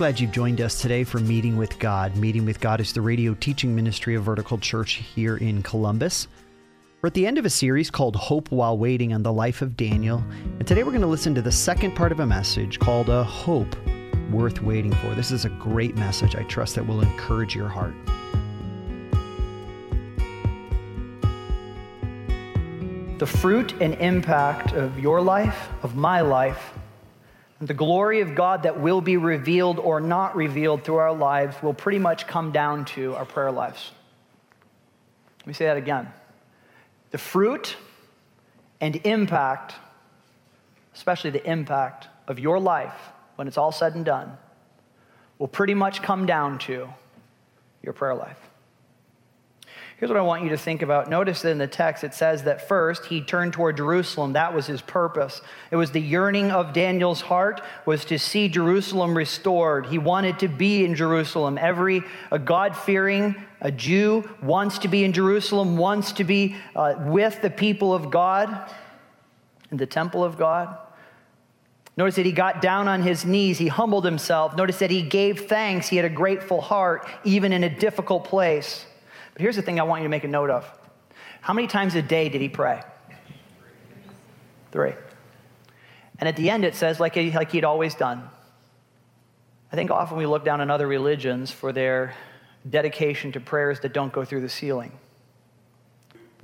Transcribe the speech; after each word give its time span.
glad 0.00 0.18
you've 0.18 0.32
joined 0.32 0.62
us 0.62 0.80
today 0.80 1.04
for 1.04 1.18
Meeting 1.18 1.58
with 1.58 1.78
God. 1.78 2.16
Meeting 2.16 2.46
with 2.46 2.58
God 2.58 2.80
is 2.80 2.94
the 2.94 3.02
radio 3.02 3.34
teaching 3.34 3.76
ministry 3.76 4.14
of 4.14 4.22
Vertical 4.22 4.56
Church 4.56 4.94
here 4.94 5.36
in 5.36 5.62
Columbus. 5.62 6.26
We're 7.02 7.08
at 7.08 7.12
the 7.12 7.26
end 7.26 7.36
of 7.36 7.44
a 7.44 7.50
series 7.50 7.90
called 7.90 8.16
Hope 8.16 8.50
While 8.50 8.78
Waiting 8.78 9.12
on 9.12 9.22
the 9.22 9.30
Life 9.30 9.60
of 9.60 9.76
Daniel, 9.76 10.24
and 10.58 10.66
today 10.66 10.84
we're 10.84 10.92
going 10.92 11.02
to 11.02 11.06
listen 11.06 11.34
to 11.34 11.42
the 11.42 11.52
second 11.52 11.94
part 11.94 12.12
of 12.12 12.20
a 12.20 12.24
message 12.24 12.78
called 12.78 13.10
A 13.10 13.22
Hope 13.22 13.76
Worth 14.30 14.62
Waiting 14.62 14.94
For. 14.94 15.14
This 15.14 15.30
is 15.30 15.44
a 15.44 15.50
great 15.50 15.96
message. 15.96 16.34
I 16.34 16.44
trust 16.44 16.76
that 16.76 16.86
will 16.86 17.02
encourage 17.02 17.54
your 17.54 17.68
heart. 17.68 17.92
The 23.18 23.26
fruit 23.26 23.74
and 23.82 23.92
impact 23.96 24.72
of 24.72 24.98
your 24.98 25.20
life, 25.20 25.68
of 25.82 25.94
my 25.94 26.22
life, 26.22 26.72
the 27.60 27.74
glory 27.74 28.20
of 28.22 28.34
God 28.34 28.62
that 28.62 28.80
will 28.80 29.02
be 29.02 29.18
revealed 29.18 29.78
or 29.78 30.00
not 30.00 30.34
revealed 30.34 30.82
through 30.82 30.96
our 30.96 31.12
lives 31.12 31.62
will 31.62 31.74
pretty 31.74 31.98
much 31.98 32.26
come 32.26 32.52
down 32.52 32.86
to 32.86 33.14
our 33.14 33.26
prayer 33.26 33.52
lives. 33.52 33.92
Let 35.40 35.46
me 35.46 35.52
say 35.52 35.66
that 35.66 35.76
again. 35.76 36.08
The 37.10 37.18
fruit 37.18 37.76
and 38.80 38.96
impact, 39.04 39.74
especially 40.94 41.30
the 41.30 41.50
impact 41.50 42.08
of 42.28 42.38
your 42.38 42.58
life 42.58 42.94
when 43.36 43.46
it's 43.46 43.58
all 43.58 43.72
said 43.72 43.94
and 43.94 44.04
done, 44.04 44.38
will 45.38 45.48
pretty 45.48 45.74
much 45.74 46.02
come 46.02 46.24
down 46.24 46.58
to 46.60 46.88
your 47.82 47.92
prayer 47.92 48.14
life. 48.14 48.49
Here's 50.00 50.08
what 50.08 50.16
I 50.18 50.22
want 50.22 50.44
you 50.44 50.48
to 50.48 50.56
think 50.56 50.80
about. 50.80 51.10
Notice 51.10 51.42
that 51.42 51.50
in 51.50 51.58
the 51.58 51.66
text 51.66 52.04
it 52.04 52.14
says 52.14 52.44
that 52.44 52.66
first 52.66 53.04
he 53.04 53.20
turned 53.20 53.52
toward 53.52 53.76
Jerusalem. 53.76 54.32
That 54.32 54.54
was 54.54 54.66
his 54.66 54.80
purpose. 54.80 55.42
It 55.70 55.76
was 55.76 55.90
the 55.90 56.00
yearning 56.00 56.50
of 56.50 56.72
Daniel's 56.72 57.20
heart 57.20 57.60
was 57.84 58.06
to 58.06 58.18
see 58.18 58.48
Jerusalem 58.48 59.14
restored. 59.14 59.84
He 59.84 59.98
wanted 59.98 60.38
to 60.38 60.48
be 60.48 60.86
in 60.86 60.94
Jerusalem. 60.94 61.58
Every 61.58 62.02
a 62.32 62.38
God-fearing 62.38 63.34
a 63.60 63.70
Jew 63.70 64.26
wants 64.42 64.78
to 64.78 64.88
be 64.88 65.04
in 65.04 65.12
Jerusalem, 65.12 65.76
wants 65.76 66.12
to 66.12 66.24
be 66.24 66.56
uh, 66.74 66.94
with 67.00 67.42
the 67.42 67.50
people 67.50 67.92
of 67.92 68.10
God 68.10 68.72
in 69.70 69.76
the 69.76 69.84
temple 69.84 70.24
of 70.24 70.38
God. 70.38 70.78
Notice 71.98 72.14
that 72.14 72.24
he 72.24 72.32
got 72.32 72.62
down 72.62 72.88
on 72.88 73.02
his 73.02 73.26
knees, 73.26 73.58
he 73.58 73.68
humbled 73.68 74.06
himself. 74.06 74.56
Notice 74.56 74.78
that 74.78 74.90
he 74.90 75.02
gave 75.02 75.46
thanks, 75.46 75.88
he 75.88 75.96
had 75.96 76.06
a 76.06 76.08
grateful 76.08 76.62
heart, 76.62 77.06
even 77.22 77.52
in 77.52 77.64
a 77.64 77.68
difficult 77.68 78.24
place. 78.24 78.86
Here's 79.40 79.56
the 79.56 79.62
thing 79.62 79.80
I 79.80 79.84
want 79.84 80.02
you 80.02 80.04
to 80.04 80.10
make 80.10 80.24
a 80.24 80.28
note 80.28 80.50
of 80.50 80.70
how 81.40 81.54
many 81.54 81.66
times 81.66 81.94
a 81.94 82.02
day 82.02 82.28
did 82.28 82.42
he 82.42 82.48
pray? 82.48 82.82
Three. 84.70 84.92
And 86.18 86.28
at 86.28 86.36
the 86.36 86.50
end, 86.50 86.64
it 86.64 86.74
says, 86.74 87.00
like, 87.00 87.14
he, 87.14 87.30
like 87.30 87.50
he'd 87.50 87.64
always 87.64 87.94
done. 87.94 88.28
I 89.72 89.76
think 89.76 89.90
often 89.90 90.18
we 90.18 90.26
look 90.26 90.44
down 90.44 90.60
on 90.60 90.70
other 90.70 90.86
religions 90.86 91.50
for 91.50 91.72
their 91.72 92.14
dedication 92.68 93.32
to 93.32 93.40
prayers 93.40 93.80
that 93.80 93.94
don't 93.94 94.12
go 94.12 94.24
through 94.24 94.42
the 94.42 94.48
ceiling. 94.48 94.92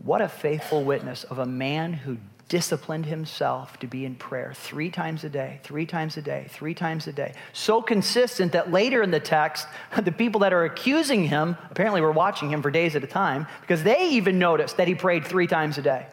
What 0.02 0.22
a 0.22 0.28
faithful 0.28 0.82
witness 0.82 1.24
of 1.24 1.38
a 1.38 1.46
man 1.46 1.92
who 1.92 2.16
disciplined 2.48 3.06
himself 3.06 3.78
to 3.80 3.86
be 3.86 4.04
in 4.04 4.14
prayer 4.14 4.52
three 4.54 4.90
times 4.90 5.24
a 5.24 5.28
day, 5.28 5.60
three 5.64 5.84
times 5.84 6.16
a 6.16 6.22
day, 6.22 6.46
three 6.48 6.74
times 6.74 7.06
a 7.08 7.12
day. 7.12 7.34
So 7.52 7.82
consistent 7.82 8.52
that 8.52 8.70
later 8.70 9.02
in 9.02 9.10
the 9.10 9.20
text, 9.20 9.66
the 10.02 10.12
people 10.12 10.40
that 10.40 10.52
are 10.52 10.64
accusing 10.64 11.24
him 11.24 11.56
apparently 11.70 12.00
were 12.00 12.12
watching 12.12 12.50
him 12.50 12.62
for 12.62 12.70
days 12.70 12.94
at 12.94 13.02
a 13.02 13.08
time 13.08 13.46
because 13.62 13.82
they 13.82 14.10
even 14.10 14.38
noticed 14.38 14.76
that 14.76 14.86
he 14.86 14.94
prayed 14.94 15.24
three 15.24 15.48
times 15.48 15.76
a 15.78 15.82
day. 15.82 16.06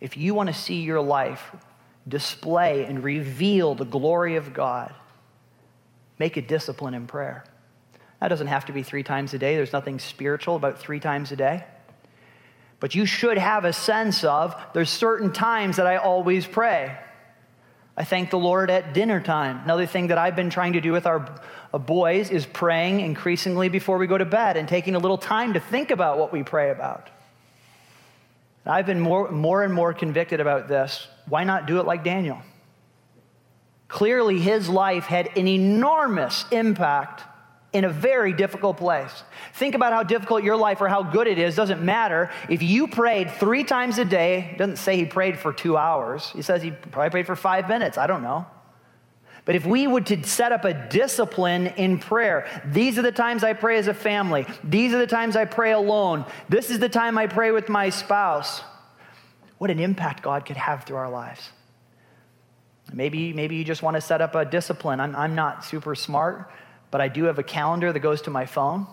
If 0.00 0.16
you 0.16 0.32
want 0.32 0.48
to 0.48 0.54
see 0.54 0.80
your 0.80 1.00
life 1.00 1.50
display 2.06 2.84
and 2.84 3.02
reveal 3.02 3.74
the 3.74 3.84
glory 3.84 4.36
of 4.36 4.54
God, 4.54 4.94
make 6.18 6.36
a 6.36 6.42
discipline 6.42 6.94
in 6.94 7.06
prayer. 7.06 7.44
That 8.20 8.28
doesn't 8.28 8.46
have 8.46 8.66
to 8.66 8.72
be 8.72 8.82
three 8.82 9.02
times 9.02 9.34
a 9.34 9.38
day. 9.38 9.56
There's 9.56 9.72
nothing 9.72 9.98
spiritual 9.98 10.56
about 10.56 10.78
three 10.78 11.00
times 11.00 11.32
a 11.32 11.36
day. 11.36 11.64
But 12.80 12.94
you 12.94 13.04
should 13.04 13.38
have 13.38 13.64
a 13.64 13.72
sense 13.72 14.24
of 14.24 14.56
there's 14.72 14.90
certain 14.90 15.32
times 15.32 15.76
that 15.76 15.86
I 15.86 15.98
always 15.98 16.46
pray. 16.46 16.96
I 17.96 18.04
thank 18.04 18.30
the 18.30 18.38
Lord 18.38 18.70
at 18.70 18.94
dinner 18.94 19.20
time. 19.20 19.60
Another 19.64 19.84
thing 19.84 20.06
that 20.06 20.16
I've 20.16 20.34
been 20.34 20.48
trying 20.48 20.72
to 20.72 20.80
do 20.80 20.90
with 20.90 21.06
our 21.06 21.30
uh, 21.72 21.78
boys 21.78 22.30
is 22.30 22.46
praying 22.46 23.00
increasingly 23.00 23.68
before 23.68 23.98
we 23.98 24.06
go 24.06 24.16
to 24.16 24.24
bed 24.24 24.56
and 24.56 24.66
taking 24.66 24.94
a 24.94 24.98
little 24.98 25.18
time 25.18 25.52
to 25.52 25.60
think 25.60 25.90
about 25.90 26.18
what 26.18 26.32
we 26.32 26.42
pray 26.42 26.70
about. 26.70 27.10
I've 28.64 28.86
been 28.86 29.00
more, 29.00 29.30
more 29.30 29.62
and 29.62 29.74
more 29.74 29.92
convicted 29.92 30.40
about 30.40 30.68
this. 30.68 31.06
Why 31.28 31.44
not 31.44 31.66
do 31.66 31.80
it 31.80 31.86
like 31.86 32.04
Daniel? 32.04 32.40
Clearly, 33.88 34.38
his 34.38 34.68
life 34.68 35.04
had 35.04 35.36
an 35.36 35.48
enormous 35.48 36.44
impact 36.52 37.24
in 37.72 37.84
a 37.84 37.88
very 37.88 38.32
difficult 38.32 38.76
place. 38.76 39.22
Think 39.54 39.74
about 39.74 39.92
how 39.92 40.02
difficult 40.02 40.42
your 40.42 40.56
life 40.56 40.80
or 40.80 40.88
how 40.88 41.02
good 41.02 41.26
it 41.26 41.38
is, 41.38 41.54
doesn't 41.54 41.82
matter. 41.82 42.30
If 42.48 42.62
you 42.62 42.88
prayed 42.88 43.30
three 43.30 43.62
times 43.62 43.98
a 43.98 44.04
day, 44.04 44.54
doesn't 44.58 44.76
say 44.76 44.96
he 44.96 45.04
prayed 45.04 45.38
for 45.38 45.52
two 45.52 45.76
hours, 45.76 46.30
he 46.30 46.42
says 46.42 46.62
he 46.62 46.72
probably 46.72 47.10
prayed 47.10 47.26
for 47.26 47.36
five 47.36 47.68
minutes. 47.68 47.96
I 47.96 48.06
don't 48.06 48.22
know. 48.22 48.46
But 49.44 49.54
if 49.54 49.64
we 49.64 49.86
would 49.86 50.06
to 50.06 50.22
set 50.24 50.52
up 50.52 50.64
a 50.64 50.74
discipline 50.88 51.68
in 51.68 51.98
prayer, 51.98 52.46
these 52.66 52.98
are 52.98 53.02
the 53.02 53.12
times 53.12 53.42
I 53.42 53.52
pray 53.52 53.78
as 53.78 53.88
a 53.88 53.94
family. 53.94 54.46
These 54.62 54.92
are 54.92 54.98
the 54.98 55.06
times 55.06 55.34
I 55.34 55.44
pray 55.44 55.72
alone. 55.72 56.26
This 56.48 56.70
is 56.70 56.78
the 56.78 56.88
time 56.88 57.16
I 57.16 57.26
pray 57.26 57.50
with 57.50 57.68
my 57.68 57.88
spouse. 57.88 58.62
What 59.58 59.70
an 59.70 59.80
impact 59.80 60.22
God 60.22 60.44
could 60.44 60.56
have 60.56 60.84
through 60.84 60.96
our 60.96 61.10
lives. 61.10 61.50
Maybe, 62.92 63.32
maybe 63.32 63.56
you 63.56 63.64
just 63.64 63.82
want 63.82 63.94
to 63.94 64.00
set 64.00 64.20
up 64.20 64.34
a 64.34 64.44
discipline. 64.44 65.00
I'm, 65.00 65.14
I'm 65.16 65.34
not 65.34 65.64
super 65.64 65.94
smart 65.94 66.50
but 66.90 67.00
I 67.00 67.08
do 67.08 67.24
have 67.24 67.38
a 67.38 67.42
calendar 67.42 67.92
that 67.92 68.00
goes 68.00 68.22
to 68.22 68.30
my 68.30 68.46
phone. 68.46 68.86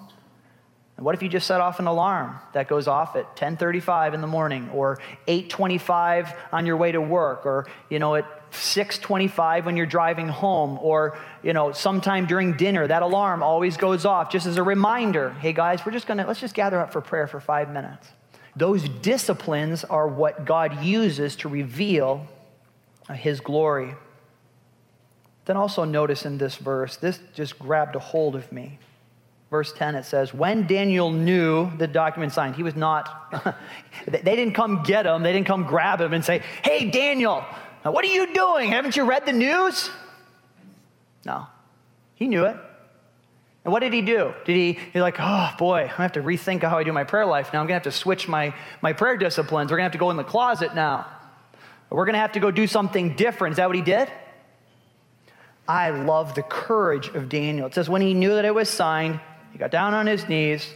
And 0.97 1.05
what 1.05 1.13
if 1.13 1.21
you 1.21 1.29
just 1.29 1.45
set 1.45 1.61
off 1.61 1.79
an 1.79 1.85
alarm 1.85 2.39
that 2.53 2.67
goes 2.67 2.87
off 2.87 3.15
at 3.15 3.35
10:35 3.35 4.15
in 4.15 4.21
the 4.21 4.27
morning 4.27 4.69
or 4.73 4.99
8:25 5.27 6.33
on 6.51 6.65
your 6.65 6.75
way 6.75 6.91
to 6.91 6.99
work 6.99 7.45
or 7.45 7.67
you 7.89 7.99
know 7.99 8.15
at 8.15 8.25
6:25 8.51 9.65
when 9.65 9.77
you're 9.77 9.85
driving 9.85 10.27
home 10.27 10.79
or 10.81 11.15
you 11.43 11.53
know 11.53 11.71
sometime 11.71 12.25
during 12.25 12.57
dinner 12.57 12.87
that 12.87 13.03
alarm 13.03 13.43
always 13.43 13.77
goes 13.77 14.05
off 14.05 14.31
just 14.31 14.47
as 14.47 14.57
a 14.57 14.63
reminder, 14.63 15.29
hey 15.39 15.53
guys, 15.53 15.85
we're 15.85 15.91
just 15.91 16.07
going 16.07 16.17
to 16.17 16.25
let's 16.25 16.39
just 16.39 16.55
gather 16.55 16.79
up 16.79 16.91
for 16.91 17.01
prayer 17.01 17.27
for 17.27 17.39
5 17.39 17.71
minutes. 17.71 18.07
Those 18.55 18.89
disciplines 18.89 19.83
are 19.83 20.07
what 20.07 20.45
God 20.45 20.83
uses 20.83 21.35
to 21.37 21.47
reveal 21.47 22.25
his 23.13 23.39
glory 23.39 23.93
then 25.47 25.57
also 25.57 25.85
notice 25.85 26.25
in 26.25 26.37
this 26.37 26.55
verse, 26.57 26.97
this 26.97 27.19
just 27.33 27.57
grabbed 27.57 27.95
a 27.95 27.99
hold 27.99 28.35
of 28.35 28.51
me. 28.51 28.77
Verse 29.49 29.71
10, 29.71 29.95
it 29.95 30.03
says, 30.03 30.33
When 30.33 30.67
Daniel 30.67 31.09
knew 31.09 31.71
the 31.77 31.87
document 31.87 32.33
signed, 32.33 32.55
he 32.55 32.63
was 32.63 32.75
not, 32.75 33.33
they 34.07 34.35
didn't 34.35 34.53
come 34.53 34.83
get 34.83 35.05
him, 35.05 35.23
they 35.23 35.31
didn't 35.31 35.47
come 35.47 35.63
grab 35.63 36.01
him 36.01 36.13
and 36.13 36.23
say, 36.23 36.43
Hey, 36.63 36.91
Daniel, 36.91 37.45
what 37.83 38.03
are 38.03 38.09
you 38.09 38.33
doing? 38.33 38.71
Haven't 38.71 38.97
you 38.97 39.05
read 39.05 39.25
the 39.25 39.31
news? 39.31 39.89
No, 41.25 41.47
he 42.15 42.27
knew 42.27 42.43
it. 42.43 42.57
And 43.63 43.71
what 43.71 43.81
did 43.81 43.93
he 43.93 44.01
do? 44.01 44.33
Did 44.45 44.55
he, 44.55 44.79
he's 44.93 45.01
like, 45.01 45.17
oh 45.19 45.49
boy, 45.57 45.83
I 45.83 46.01
have 46.01 46.13
to 46.13 46.21
rethink 46.21 46.63
how 46.63 46.77
I 46.77 46.83
do 46.83 46.93
my 46.93 47.03
prayer 47.03 47.25
life 47.25 47.51
now. 47.51 47.59
I'm 47.59 47.67
going 47.67 47.79
to 47.79 47.85
have 47.85 47.93
to 47.93 47.97
switch 47.97 48.25
my, 48.25 48.53
my 48.81 48.93
prayer 48.93 49.17
disciplines. 49.17 49.71
We're 49.71 49.77
going 49.77 49.83
to 49.83 49.91
have 49.91 49.91
to 49.91 49.97
go 49.97 50.09
in 50.09 50.15
the 50.15 50.23
closet 50.23 50.73
now. 50.73 51.05
We're 51.89 52.05
going 52.05 52.13
to 52.13 52.19
have 52.19 52.31
to 52.33 52.39
go 52.39 52.49
do 52.49 52.65
something 52.65 53.17
different. 53.17 53.53
Is 53.53 53.57
that 53.57 53.67
what 53.67 53.75
he 53.75 53.81
did? 53.81 54.09
I 55.67 55.89
love 55.89 56.35
the 56.35 56.43
courage 56.43 57.09
of 57.09 57.29
Daniel. 57.29 57.67
It 57.67 57.73
says, 57.73 57.89
when 57.89 58.01
he 58.01 58.13
knew 58.13 58.35
that 58.35 58.45
it 58.45 58.55
was 58.55 58.69
signed, 58.69 59.19
he 59.51 59.57
got 59.57 59.71
down 59.71 59.93
on 59.93 60.07
his 60.07 60.27
knees 60.29 60.67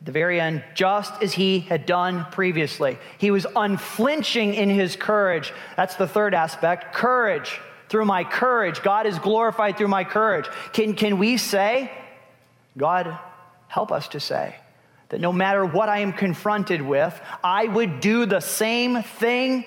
at 0.00 0.06
the 0.06 0.12
very 0.12 0.40
end, 0.40 0.64
just 0.74 1.22
as 1.22 1.32
he 1.32 1.60
had 1.60 1.84
done 1.84 2.24
previously. 2.30 2.98
He 3.18 3.30
was 3.30 3.46
unflinching 3.54 4.54
in 4.54 4.70
his 4.70 4.96
courage. 4.96 5.52
That's 5.76 5.96
the 5.96 6.06
third 6.06 6.34
aspect 6.34 6.94
courage. 6.94 7.60
Through 7.88 8.04
my 8.04 8.24
courage, 8.24 8.82
God 8.82 9.06
is 9.06 9.18
glorified 9.18 9.76
through 9.76 9.88
my 9.88 10.04
courage. 10.04 10.46
Can, 10.72 10.94
can 10.94 11.18
we 11.18 11.36
say, 11.36 11.90
God, 12.76 13.18
help 13.66 13.92
us 13.92 14.08
to 14.08 14.20
say, 14.20 14.54
that 15.08 15.20
no 15.20 15.32
matter 15.32 15.64
what 15.64 15.88
I 15.88 16.00
am 16.00 16.12
confronted 16.12 16.82
with, 16.82 17.18
I 17.42 17.66
would 17.66 18.00
do 18.00 18.26
the 18.26 18.40
same 18.40 19.02
thing 19.02 19.64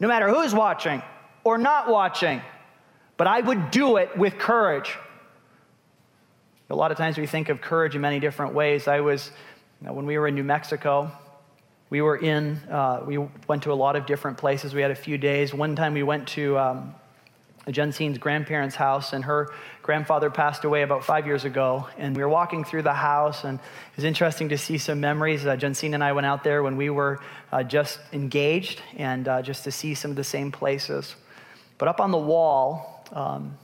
no 0.00 0.08
matter 0.08 0.28
who's 0.28 0.52
watching 0.52 1.00
or 1.44 1.58
not 1.58 1.88
watching 1.88 2.42
but 3.24 3.30
I 3.30 3.40
would 3.40 3.70
do 3.70 3.96
it 3.96 4.14
with 4.18 4.36
courage. 4.36 4.98
A 6.68 6.74
lot 6.74 6.90
of 6.90 6.98
times 6.98 7.16
we 7.16 7.26
think 7.26 7.48
of 7.48 7.62
courage 7.62 7.94
in 7.94 8.02
many 8.02 8.20
different 8.20 8.52
ways. 8.52 8.86
I 8.86 9.00
was, 9.00 9.30
you 9.80 9.86
know, 9.86 9.94
when 9.94 10.04
we 10.04 10.18
were 10.18 10.28
in 10.28 10.34
New 10.34 10.44
Mexico, 10.44 11.10
we 11.88 12.02
were 12.02 12.18
in, 12.18 12.56
uh, 12.70 13.02
we 13.06 13.16
went 13.48 13.62
to 13.62 13.72
a 13.72 13.80
lot 13.84 13.96
of 13.96 14.04
different 14.04 14.36
places. 14.36 14.74
We 14.74 14.82
had 14.82 14.90
a 14.90 14.94
few 14.94 15.16
days. 15.16 15.54
One 15.54 15.74
time 15.74 15.94
we 15.94 16.02
went 16.02 16.28
to 16.36 16.58
um, 16.58 16.94
grandparents' 18.20 18.74
house, 18.74 19.14
and 19.14 19.24
her 19.24 19.54
grandfather 19.80 20.28
passed 20.28 20.64
away 20.64 20.82
about 20.82 21.02
five 21.02 21.24
years 21.24 21.46
ago. 21.46 21.88
And 21.96 22.14
we 22.14 22.22
were 22.22 22.28
walking 22.28 22.62
through 22.62 22.82
the 22.82 22.92
house, 22.92 23.44
and 23.44 23.58
it 23.58 23.96
was 23.96 24.04
interesting 24.04 24.50
to 24.50 24.58
see 24.58 24.76
some 24.76 25.00
memories. 25.00 25.46
Uh, 25.46 25.56
Jensine 25.56 25.94
and 25.94 26.04
I 26.04 26.12
went 26.12 26.26
out 26.26 26.44
there 26.44 26.62
when 26.62 26.76
we 26.76 26.90
were 26.90 27.20
uh, 27.50 27.62
just 27.62 28.00
engaged, 28.12 28.82
and 28.98 29.26
uh, 29.26 29.40
just 29.40 29.64
to 29.64 29.72
see 29.72 29.94
some 29.94 30.10
of 30.10 30.18
the 30.18 30.24
same 30.24 30.52
places. 30.52 31.16
But 31.78 31.88
up 31.88 32.02
on 32.02 32.10
the 32.10 32.18
wall, 32.18 32.93
um, 33.12 33.56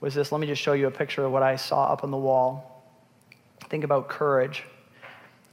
was 0.00 0.14
this. 0.14 0.32
Let 0.32 0.40
me 0.40 0.46
just 0.46 0.60
show 0.60 0.72
you 0.72 0.86
a 0.86 0.90
picture 0.90 1.24
of 1.24 1.32
what 1.32 1.42
I 1.42 1.56
saw 1.56 1.92
up 1.92 2.04
on 2.04 2.10
the 2.10 2.16
wall. 2.16 2.84
Think 3.68 3.84
about 3.84 4.08
courage. 4.08 4.64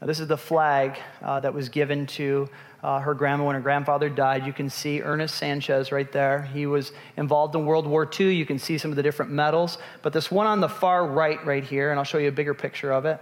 Now, 0.01 0.07
this 0.07 0.19
is 0.19 0.27
the 0.27 0.37
flag 0.37 0.97
uh, 1.21 1.39
that 1.41 1.53
was 1.53 1.69
given 1.69 2.07
to 2.07 2.49
uh, 2.81 2.99
her 2.99 3.13
grandma 3.13 3.45
when 3.45 3.55
her 3.55 3.61
grandfather 3.61 4.09
died. 4.09 4.45
You 4.45 4.53
can 4.53 4.69
see 4.69 5.01
Ernest 5.01 5.35
Sanchez 5.35 5.91
right 5.91 6.09
there. 6.11 6.43
He 6.53 6.65
was 6.65 6.93
involved 7.17 7.53
in 7.55 7.65
World 7.65 7.85
War 7.85 8.09
II. 8.19 8.33
You 8.33 8.45
can 8.45 8.57
see 8.57 8.77
some 8.77 8.91
of 8.91 8.97
the 8.97 9.03
different 9.03 9.31
medals. 9.31 9.77
But 10.01 10.13
this 10.13 10.31
one 10.31 10.47
on 10.47 10.61
the 10.61 10.69
far 10.69 11.05
right, 11.05 11.45
right 11.45 11.63
here, 11.63 11.91
and 11.91 11.99
I'll 11.99 12.05
show 12.05 12.17
you 12.17 12.29
a 12.29 12.31
bigger 12.31 12.53
picture 12.53 12.91
of 12.91 13.05
it. 13.05 13.19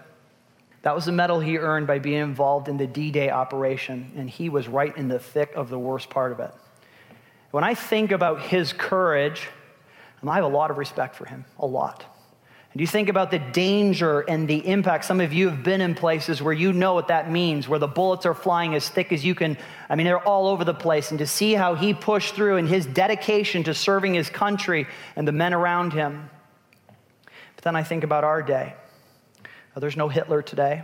That 0.84 0.94
was 0.96 1.06
the 1.06 1.12
medal 1.12 1.40
he 1.40 1.58
earned 1.58 1.88
by 1.88 2.00
being 2.00 2.22
involved 2.22 2.70
in 2.70 2.78
the 2.78 2.88
D 2.88 3.12
Day 3.12 3.30
operation, 3.30 4.14
and 4.16 4.30
he 4.30 4.48
was 4.48 4.68
right 4.68 4.96
in 4.96 5.08
the 5.08 5.20
thick 5.20 5.52
of 5.56 5.70
the 5.70 5.80
worst 5.80 6.10
part 6.10 6.32
of 6.32 6.40
it. 6.40 6.52
When 7.52 7.64
I 7.64 7.74
think 7.74 8.12
about 8.12 8.42
his 8.42 8.72
courage, 8.72 9.50
I 10.30 10.36
have 10.36 10.44
a 10.44 10.48
lot 10.48 10.72
of 10.72 10.78
respect 10.78 11.16
for 11.16 11.26
him, 11.26 11.46
a 11.60 11.66
lot. 11.66 12.06
And 12.78 12.82
you 12.82 12.88
think 12.88 13.10
about 13.10 13.32
the 13.32 13.40
danger 13.40 14.22
and 14.22 14.48
the 14.48 14.68
impact. 14.68 15.06
Some 15.06 15.20
of 15.20 15.34
you 15.34 15.50
have 15.50 15.64
been 15.64 15.82
in 15.82 15.96
places 15.96 16.42
where 16.42 16.54
you 16.54 16.74
know 16.74 16.94
what 16.94 17.08
that 17.08 17.32
means, 17.32 17.68
where 17.68 17.80
the 17.80 17.88
bullets 17.88 18.26
are 18.26 18.36
flying 18.36 18.76
as 18.76 18.88
thick 18.88 19.12
as 19.12 19.26
you 19.26 19.34
can. 19.34 19.58
I 19.90 19.96
mean, 19.96 20.06
they're 20.06 20.20
all 20.20 20.48
over 20.48 20.64
the 20.64 20.76
place. 20.76 21.10
And 21.10 21.18
to 21.18 21.26
see 21.26 21.54
how 21.54 21.74
he 21.74 21.94
pushed 21.94 22.36
through 22.36 22.58
and 22.58 22.68
his 22.68 22.86
dedication 22.86 23.64
to 23.64 23.74
serving 23.74 24.14
his 24.14 24.30
country 24.30 24.86
and 25.16 25.28
the 25.28 25.32
men 25.32 25.54
around 25.54 25.94
him. 25.94 26.30
But 27.56 27.64
then 27.64 27.76
I 27.76 27.84
think 27.84 28.04
about 28.04 28.24
our 28.24 28.44
day. 28.44 28.76
Uh, 29.76 29.80
there's 29.80 29.98
no 29.98 30.08
Hitler 30.08 30.44
today. 30.44 30.84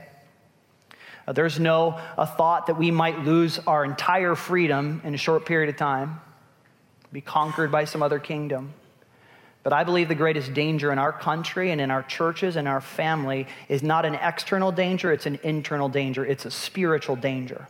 Uh, 1.28 1.34
there's 1.34 1.60
no 1.60 2.00
a 2.18 2.25
thought 2.25 2.68
that 2.68 2.78
we 2.78 2.92
might 2.92 3.19
lose 3.19 3.60
our 3.68 3.86
entire 3.86 4.36
freedom 4.36 5.01
in 5.04 5.13
a 5.13 5.18
short 5.18 5.45
period 5.45 5.69
of 5.69 5.78
time, 5.78 6.19
be 7.12 7.22
conquered 7.22 7.72
by 7.72 7.86
some 7.86 8.01
other 8.01 8.19
kingdom. 8.19 8.74
But 9.63 9.71
I 9.71 9.86
believe 9.86 10.10
the 10.10 10.15
greatest 10.15 10.54
danger 10.54 10.92
in 10.92 11.00
our 11.00 11.13
country 11.13 11.71
and 11.71 11.80
in 11.80 11.89
our 11.89 12.04
churches 12.04 12.57
and 12.57 12.68
our 12.68 12.81
family 12.81 13.48
is 13.69 13.81
not 13.81 14.06
an 14.06 14.15
external 14.15 14.74
danger, 14.74 15.12
it's 15.13 15.25
an 15.25 15.39
internal 15.42 15.88
danger. 15.88 16.25
It's 16.25 16.45
a 16.45 16.51
spiritual 16.51 17.15
danger. 17.15 17.68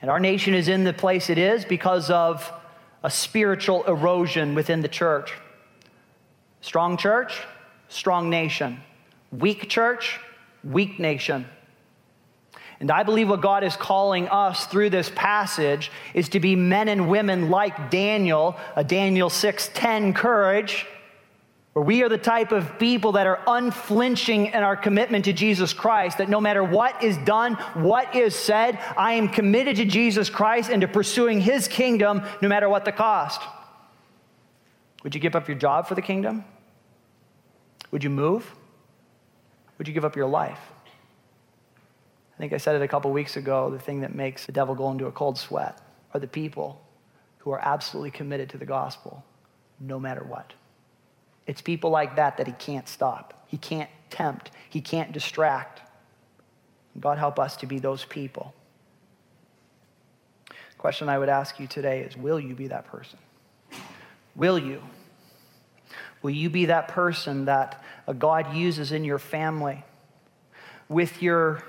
And 0.00 0.10
our 0.10 0.20
nation 0.20 0.54
is 0.54 0.68
in 0.68 0.84
the 0.84 0.92
place 0.92 1.28
it 1.28 1.36
is 1.36 1.64
because 1.64 2.10
of 2.10 2.50
a 3.02 3.10
spiritual 3.10 3.82
erosion 3.84 4.54
within 4.54 4.82
the 4.82 4.88
church. 4.88 5.32
Strong 6.60 6.98
church, 6.98 7.42
strong 7.88 8.30
nation. 8.30 8.80
Weak 9.32 9.68
church, 9.68 10.20
weak 10.62 11.00
nation. 11.00 11.46
And 12.78 12.90
I 12.90 13.02
believe 13.02 13.28
what 13.28 13.42
God 13.42 13.64
is 13.64 13.76
calling 13.76 14.28
us 14.28 14.66
through 14.66 14.90
this 14.90 15.10
passage 15.14 15.90
is 16.14 16.30
to 16.30 16.40
be 16.40 16.56
men 16.56 16.88
and 16.88 17.10
women 17.10 17.50
like 17.50 17.90
Daniel, 17.90 18.56
a 18.76 18.84
Daniel 18.84 19.28
6:10 19.28 20.14
courage 20.14 20.86
we 21.74 22.02
are 22.02 22.08
the 22.08 22.18
type 22.18 22.50
of 22.50 22.78
people 22.80 23.12
that 23.12 23.28
are 23.28 23.40
unflinching 23.46 24.46
in 24.46 24.62
our 24.62 24.76
commitment 24.76 25.26
to 25.26 25.32
Jesus 25.32 25.72
Christ, 25.72 26.18
that 26.18 26.28
no 26.28 26.40
matter 26.40 26.64
what 26.64 27.02
is 27.02 27.16
done, 27.18 27.54
what 27.74 28.14
is 28.14 28.34
said, 28.34 28.78
I 28.96 29.12
am 29.12 29.28
committed 29.28 29.76
to 29.76 29.84
Jesus 29.84 30.28
Christ 30.28 30.68
and 30.70 30.80
to 30.80 30.88
pursuing 30.88 31.40
his 31.40 31.68
kingdom 31.68 32.22
no 32.42 32.48
matter 32.48 32.68
what 32.68 32.84
the 32.84 32.92
cost. 32.92 33.40
Would 35.04 35.14
you 35.14 35.20
give 35.20 35.36
up 35.36 35.46
your 35.46 35.56
job 35.56 35.86
for 35.86 35.94
the 35.94 36.02
kingdom? 36.02 36.44
Would 37.92 38.02
you 38.02 38.10
move? 38.10 38.52
Would 39.78 39.86
you 39.86 39.94
give 39.94 40.04
up 40.04 40.16
your 40.16 40.26
life? 40.26 40.60
I 42.34 42.38
think 42.38 42.52
I 42.52 42.56
said 42.56 42.74
it 42.74 42.82
a 42.82 42.88
couple 42.88 43.12
weeks 43.12 43.36
ago 43.36 43.70
the 43.70 43.78
thing 43.78 44.00
that 44.00 44.14
makes 44.14 44.44
the 44.46 44.52
devil 44.52 44.74
go 44.74 44.90
into 44.90 45.06
a 45.06 45.12
cold 45.12 45.38
sweat 45.38 45.78
are 46.14 46.20
the 46.20 46.26
people 46.26 46.80
who 47.38 47.52
are 47.52 47.60
absolutely 47.64 48.10
committed 48.10 48.50
to 48.50 48.58
the 48.58 48.66
gospel 48.66 49.24
no 49.78 50.00
matter 50.00 50.24
what. 50.24 50.52
It's 51.46 51.60
people 51.60 51.90
like 51.90 52.16
that 52.16 52.36
that 52.36 52.46
he 52.46 52.52
can't 52.52 52.88
stop. 52.88 53.44
He 53.46 53.56
can't 53.56 53.90
tempt. 54.10 54.50
He 54.68 54.80
can't 54.80 55.12
distract. 55.12 55.80
God 56.98 57.18
help 57.18 57.38
us 57.38 57.56
to 57.58 57.66
be 57.66 57.78
those 57.78 58.04
people. 58.04 58.54
The 60.48 60.76
question 60.78 61.08
I 61.08 61.18
would 61.18 61.28
ask 61.28 61.60
you 61.60 61.66
today 61.66 62.00
is 62.00 62.16
Will 62.16 62.40
you 62.40 62.54
be 62.54 62.68
that 62.68 62.86
person? 62.86 63.18
Will 64.34 64.58
you? 64.58 64.82
Will 66.22 66.30
you 66.30 66.50
be 66.50 66.66
that 66.66 66.88
person 66.88 67.46
that 67.46 67.82
God 68.18 68.54
uses 68.54 68.92
in 68.92 69.04
your 69.04 69.18
family, 69.18 69.84
with 70.88 71.22
your 71.22 71.62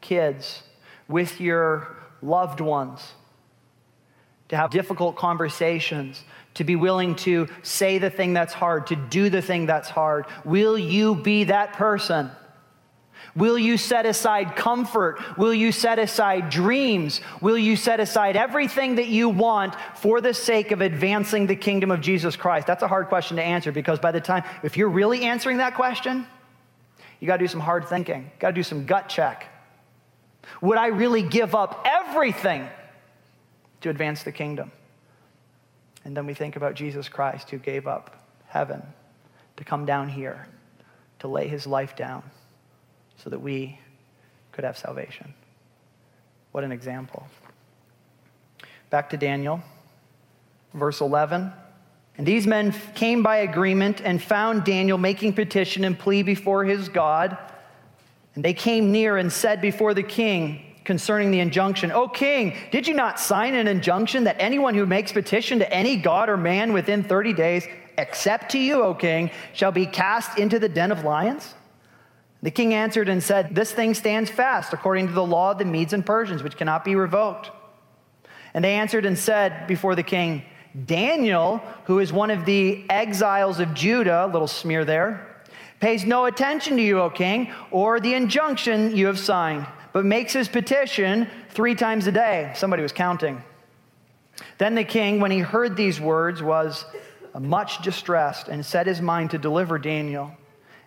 kids, 0.00 0.62
with 1.08 1.40
your 1.40 1.96
loved 2.22 2.60
ones, 2.60 3.12
to 4.48 4.56
have 4.56 4.70
difficult 4.70 5.16
conversations, 5.16 6.24
to 6.54 6.64
be 6.64 6.76
willing 6.76 7.16
to 7.16 7.48
say 7.62 7.98
the 7.98 8.10
thing 8.10 8.32
that's 8.32 8.52
hard, 8.52 8.86
to 8.88 8.96
do 8.96 9.28
the 9.28 9.42
thing 9.42 9.66
that's 9.66 9.88
hard? 9.88 10.26
Will 10.44 10.78
you 10.78 11.14
be 11.14 11.44
that 11.44 11.74
person? 11.74 12.30
Will 13.36 13.58
you 13.58 13.76
set 13.76 14.06
aside 14.06 14.54
comfort? 14.54 15.20
Will 15.36 15.52
you 15.52 15.72
set 15.72 15.98
aside 15.98 16.50
dreams? 16.50 17.20
Will 17.40 17.58
you 17.58 17.74
set 17.74 17.98
aside 17.98 18.36
everything 18.36 18.96
that 18.96 19.08
you 19.08 19.28
want 19.28 19.74
for 19.96 20.20
the 20.20 20.32
sake 20.32 20.70
of 20.70 20.80
advancing 20.80 21.46
the 21.46 21.56
kingdom 21.56 21.90
of 21.90 22.00
Jesus 22.00 22.36
Christ? 22.36 22.66
That's 22.66 22.82
a 22.82 22.88
hard 22.88 23.08
question 23.08 23.36
to 23.38 23.42
answer 23.42 23.72
because 23.72 23.98
by 23.98 24.12
the 24.12 24.20
time, 24.20 24.44
if 24.62 24.76
you're 24.76 24.88
really 24.88 25.24
answering 25.24 25.56
that 25.56 25.74
question, 25.74 26.26
you 27.18 27.26
got 27.26 27.38
to 27.38 27.44
do 27.44 27.48
some 27.48 27.60
hard 27.60 27.88
thinking, 27.88 28.30
got 28.38 28.48
to 28.48 28.54
do 28.54 28.62
some 28.62 28.86
gut 28.86 29.08
check. 29.08 29.48
Would 30.60 30.78
I 30.78 30.88
really 30.88 31.22
give 31.22 31.54
up 31.54 31.84
everything 31.84 32.68
to 33.80 33.90
advance 33.90 34.22
the 34.22 34.32
kingdom? 34.32 34.70
And 36.04 36.16
then 36.16 36.26
we 36.26 36.34
think 36.34 36.56
about 36.56 36.74
Jesus 36.74 37.08
Christ 37.08 37.50
who 37.50 37.58
gave 37.58 37.86
up 37.86 38.28
heaven 38.46 38.82
to 39.56 39.64
come 39.64 39.86
down 39.86 40.08
here, 40.08 40.46
to 41.20 41.28
lay 41.28 41.48
his 41.48 41.66
life 41.66 41.96
down 41.96 42.22
so 43.16 43.30
that 43.30 43.38
we 43.38 43.78
could 44.52 44.64
have 44.64 44.76
salvation. 44.76 45.32
What 46.52 46.64
an 46.64 46.72
example. 46.72 47.26
Back 48.90 49.10
to 49.10 49.16
Daniel, 49.16 49.62
verse 50.72 51.00
11. 51.00 51.52
And 52.16 52.26
these 52.26 52.46
men 52.46 52.72
came 52.94 53.22
by 53.22 53.38
agreement 53.38 54.00
and 54.00 54.22
found 54.22 54.64
Daniel 54.64 54.98
making 54.98 55.32
petition 55.32 55.84
and 55.84 55.98
plea 55.98 56.22
before 56.22 56.64
his 56.64 56.88
God. 56.88 57.36
And 58.34 58.44
they 58.44 58.54
came 58.54 58.92
near 58.92 59.16
and 59.16 59.32
said 59.32 59.60
before 59.60 59.94
the 59.94 60.02
king, 60.02 60.73
concerning 60.84 61.30
the 61.30 61.40
injunction, 61.40 61.90
O 61.90 62.08
king, 62.08 62.56
did 62.70 62.86
you 62.86 62.94
not 62.94 63.18
sign 63.18 63.54
an 63.54 63.66
injunction 63.66 64.24
that 64.24 64.36
anyone 64.38 64.74
who 64.74 64.86
makes 64.86 65.12
petition 65.12 65.58
to 65.58 65.72
any 65.72 65.96
god 65.96 66.28
or 66.28 66.36
man 66.36 66.72
within 66.72 67.02
30 67.02 67.32
days, 67.32 67.66
except 67.96 68.50
to 68.52 68.58
you, 68.58 68.82
O 68.82 68.94
king, 68.94 69.30
shall 69.54 69.72
be 69.72 69.86
cast 69.86 70.38
into 70.38 70.58
the 70.58 70.68
den 70.68 70.92
of 70.92 71.04
lions? 71.04 71.54
The 72.42 72.50
king 72.50 72.74
answered 72.74 73.08
and 73.08 73.22
said, 73.22 73.54
This 73.54 73.72
thing 73.72 73.94
stands 73.94 74.30
fast 74.30 74.74
according 74.74 75.06
to 75.08 75.14
the 75.14 75.24
law 75.24 75.52
of 75.52 75.58
the 75.58 75.64
Medes 75.64 75.94
and 75.94 76.04
Persians, 76.04 76.42
which 76.42 76.58
cannot 76.58 76.84
be 76.84 76.94
revoked. 76.94 77.50
And 78.52 78.62
they 78.62 78.74
answered 78.74 79.06
and 79.06 79.18
said 79.18 79.66
before 79.66 79.94
the 79.94 80.02
king, 80.02 80.44
Daniel, 80.84 81.62
who 81.86 82.00
is 82.00 82.12
one 82.12 82.30
of 82.30 82.44
the 82.44 82.84
exiles 82.90 83.60
of 83.60 83.72
Judah, 83.72 84.26
a 84.26 84.28
little 84.28 84.48
smear 84.48 84.84
there, 84.84 85.42
pays 85.80 86.04
no 86.04 86.26
attention 86.26 86.76
to 86.76 86.82
you, 86.82 87.00
O 87.00 87.08
king, 87.08 87.52
or 87.70 88.00
the 88.00 88.12
injunction 88.12 88.94
you 88.94 89.06
have 89.06 89.18
signed 89.18 89.66
but 89.94 90.04
makes 90.04 90.32
his 90.32 90.48
petition 90.48 91.28
three 91.50 91.76
times 91.76 92.08
a 92.08 92.12
day. 92.12 92.50
Somebody 92.56 92.82
was 92.82 92.92
counting. 92.92 93.42
Then 94.58 94.74
the 94.74 94.82
king, 94.82 95.20
when 95.20 95.30
he 95.30 95.38
heard 95.38 95.76
these 95.76 96.00
words, 96.00 96.42
was 96.42 96.84
much 97.38 97.80
distressed 97.80 98.48
and 98.48 98.66
set 98.66 98.88
his 98.88 99.00
mind 99.00 99.30
to 99.30 99.38
deliver 99.38 99.78
Daniel. 99.78 100.32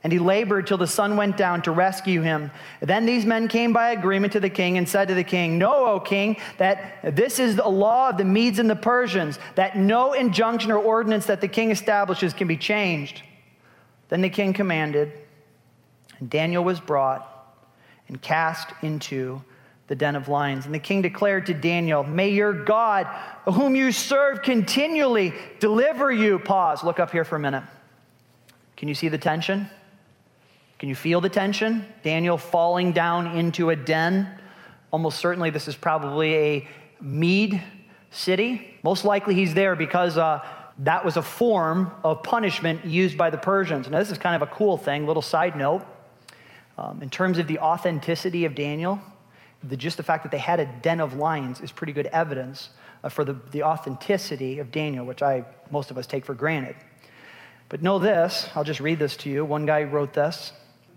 And 0.03 0.11
he 0.11 0.19
labored 0.19 0.67
till 0.67 0.77
the 0.77 0.87
sun 0.87 1.15
went 1.15 1.37
down 1.37 1.61
to 1.63 1.71
rescue 1.71 2.21
him. 2.21 2.51
Then 2.81 3.05
these 3.05 3.25
men 3.25 3.47
came 3.47 3.71
by 3.71 3.91
agreement 3.91 4.33
to 4.33 4.41
the 4.41 4.49
king 4.49 4.77
and 4.77 4.87
said 4.87 5.07
to 5.07 5.13
the 5.13 5.23
king, 5.23 5.57
Know, 5.57 5.85
O 5.85 5.99
king, 6.01 6.35
that 6.57 7.15
this 7.15 7.39
is 7.39 7.55
the 7.55 7.67
law 7.67 8.09
of 8.09 8.17
the 8.17 8.25
Medes 8.25 8.59
and 8.59 8.69
the 8.69 8.75
Persians, 8.75 9.39
that 9.55 9.77
no 9.77 10.11
injunction 10.11 10.69
or 10.69 10.79
ordinance 10.79 11.27
that 11.27 11.39
the 11.39 11.47
king 11.47 11.71
establishes 11.71 12.33
can 12.33 12.47
be 12.49 12.57
changed. 12.57 13.21
Then 14.09 14.21
the 14.21 14.29
king 14.29 14.51
commanded, 14.51 15.13
and 16.19 16.29
Daniel 16.29 16.65
was 16.65 16.81
brought 16.81 17.36
and 18.07 18.21
cast 18.21 18.69
into 18.81 19.41
the 19.87 19.95
den 19.95 20.15
of 20.15 20.27
lions. 20.27 20.65
And 20.65 20.73
the 20.73 20.79
king 20.79 21.01
declared 21.01 21.45
to 21.47 21.53
Daniel, 21.53 22.03
May 22.03 22.29
your 22.29 22.53
God, 22.53 23.07
whom 23.45 23.75
you 23.75 23.91
serve 23.91 24.41
continually, 24.41 25.33
deliver 25.59 26.11
you. 26.11 26.39
Pause. 26.39 26.83
Look 26.83 26.99
up 26.99 27.11
here 27.11 27.23
for 27.23 27.37
a 27.37 27.39
minute. 27.39 27.63
Can 28.75 28.87
you 28.87 28.95
see 28.95 29.07
the 29.07 29.17
tension? 29.17 29.69
Can 30.77 30.89
you 30.89 30.95
feel 30.95 31.21
the 31.21 31.29
tension? 31.29 31.85
Daniel 32.03 32.37
falling 32.37 32.91
down 32.91 33.37
into 33.37 33.71
a 33.71 33.75
den. 33.75 34.27
Almost 34.91 35.19
certainly, 35.19 35.49
this 35.49 35.67
is 35.67 35.75
probably 35.75 36.35
a 36.35 36.67
Mede 37.01 37.61
city. 38.11 38.75
Most 38.83 39.05
likely, 39.05 39.35
he's 39.35 39.53
there 39.53 39.75
because 39.75 40.17
uh, 40.17 40.45
that 40.79 41.03
was 41.03 41.17
a 41.17 41.21
form 41.21 41.91
of 42.03 42.23
punishment 42.23 42.85
used 42.85 43.17
by 43.17 43.29
the 43.29 43.37
Persians. 43.37 43.89
Now, 43.89 43.99
this 43.99 44.11
is 44.11 44.17
kind 44.17 44.35
of 44.35 44.47
a 44.47 44.51
cool 44.51 44.77
thing, 44.77 45.07
little 45.07 45.21
side 45.21 45.55
note. 45.55 45.85
Um, 46.77 47.01
in 47.01 47.09
terms 47.09 47.39
of 47.39 47.47
the 47.47 47.59
authenticity 47.59 48.45
of 48.45 48.53
Daniel, 48.53 49.01
the, 49.63 49.75
just 49.75 49.97
the 49.97 50.03
fact 50.03 50.23
that 50.23 50.31
they 50.31 50.37
had 50.37 50.59
a 50.59 50.65
den 50.81 50.99
of 50.99 51.15
lions 51.15 51.61
is 51.61 51.71
pretty 51.71 51.93
good 51.93 52.05
evidence 52.07 52.69
uh, 53.03 53.09
for 53.09 53.25
the, 53.25 53.33
the 53.51 53.63
authenticity 53.63 54.59
of 54.59 54.71
Daniel, 54.71 55.05
which 55.05 55.23
I, 55.23 55.45
most 55.71 55.89
of 55.89 55.97
us 55.97 56.05
take 56.05 56.25
for 56.25 56.35
granted. 56.35 56.75
But 57.69 57.81
know 57.81 57.99
this, 57.99 58.47
I'll 58.55 58.63
just 58.63 58.79
read 58.79 58.99
this 58.99 59.17
to 59.17 59.29
you. 59.29 59.43
One 59.43 59.65
guy 59.65 59.83
wrote 59.83 60.13
this. 60.13 60.53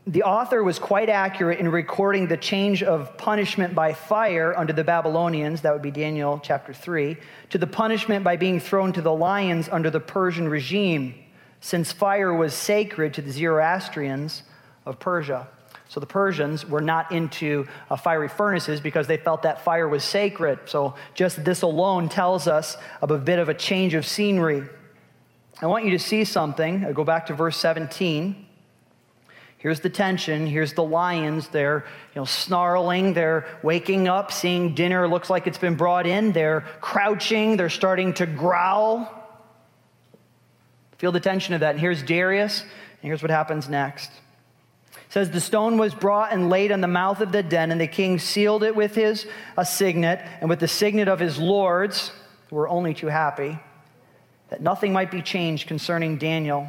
The 0.06 0.22
author 0.22 0.62
was 0.62 0.78
quite 0.78 1.08
accurate 1.08 1.58
in 1.58 1.68
recording 1.68 2.26
the 2.26 2.36
change 2.36 2.82
of 2.82 3.16
punishment 3.18 3.74
by 3.74 3.92
fire 3.92 4.56
under 4.56 4.72
the 4.72 4.84
Babylonians, 4.84 5.62
that 5.62 5.72
would 5.72 5.82
be 5.82 5.90
Daniel 5.90 6.40
chapter 6.42 6.72
3, 6.72 7.16
to 7.50 7.58
the 7.58 7.66
punishment 7.66 8.24
by 8.24 8.36
being 8.36 8.60
thrown 8.60 8.92
to 8.94 9.02
the 9.02 9.12
lions 9.12 9.68
under 9.68 9.90
the 9.90 10.00
Persian 10.00 10.48
regime, 10.48 11.14
since 11.60 11.92
fire 11.92 12.34
was 12.34 12.54
sacred 12.54 13.14
to 13.14 13.22
the 13.22 13.30
Zoroastrians 13.30 14.42
of 14.86 14.98
Persia. 14.98 15.48
So 15.90 15.98
the 15.98 16.06
Persians 16.06 16.64
were 16.64 16.80
not 16.80 17.10
into 17.10 17.66
uh, 17.90 17.96
fiery 17.96 18.28
furnaces 18.28 18.80
because 18.80 19.08
they 19.08 19.16
felt 19.16 19.42
that 19.42 19.64
fire 19.64 19.88
was 19.88 20.04
sacred. 20.04 20.60
So 20.66 20.94
just 21.14 21.44
this 21.44 21.62
alone 21.62 22.08
tells 22.08 22.46
us 22.46 22.76
of 23.02 23.10
a 23.10 23.18
bit 23.18 23.40
of 23.40 23.48
a 23.48 23.54
change 23.54 23.94
of 23.94 24.06
scenery. 24.06 24.62
I 25.60 25.66
want 25.66 25.84
you 25.84 25.90
to 25.90 25.98
see 25.98 26.22
something. 26.24 26.84
I 26.84 26.92
go 26.92 27.02
back 27.02 27.26
to 27.26 27.34
verse 27.34 27.56
17. 27.56 28.46
Here's 29.58 29.80
the 29.80 29.90
tension. 29.90 30.46
Here's 30.46 30.74
the 30.74 30.84
lions. 30.84 31.48
They're 31.48 31.84
you 32.14 32.20
know, 32.20 32.24
snarling. 32.24 33.12
They're 33.12 33.48
waking 33.64 34.06
up, 34.06 34.30
seeing 34.30 34.76
dinner 34.76 35.08
looks 35.08 35.28
like 35.28 35.48
it's 35.48 35.58
been 35.58 35.74
brought 35.74 36.06
in. 36.06 36.30
They're 36.30 36.60
crouching. 36.80 37.56
They're 37.56 37.68
starting 37.68 38.14
to 38.14 38.26
growl. 38.26 39.12
Feel 40.98 41.10
the 41.10 41.18
tension 41.18 41.52
of 41.52 41.60
that. 41.60 41.70
And 41.70 41.80
here's 41.80 42.00
Darius. 42.00 42.60
And 42.62 42.68
here's 43.08 43.22
what 43.22 43.32
happens 43.32 43.68
next. 43.68 44.12
Says 45.10 45.30
the 45.30 45.40
stone 45.40 45.76
was 45.76 45.94
brought 45.94 46.32
and 46.32 46.48
laid 46.48 46.72
on 46.72 46.80
the 46.80 46.88
mouth 46.88 47.20
of 47.20 47.32
the 47.32 47.42
den, 47.42 47.70
and 47.70 47.80
the 47.80 47.86
king 47.86 48.18
sealed 48.18 48.62
it 48.62 48.74
with 48.74 48.94
his 48.94 49.26
a 49.56 49.64
signet 49.66 50.24
and 50.40 50.48
with 50.48 50.60
the 50.60 50.68
signet 50.68 51.08
of 51.08 51.18
his 51.18 51.38
lords, 51.38 52.12
who 52.48 52.56
were 52.56 52.68
only 52.68 52.94
too 52.94 53.08
happy 53.08 53.58
that 54.50 54.60
nothing 54.60 54.92
might 54.92 55.10
be 55.10 55.22
changed 55.22 55.68
concerning 55.68 56.18
Daniel. 56.18 56.68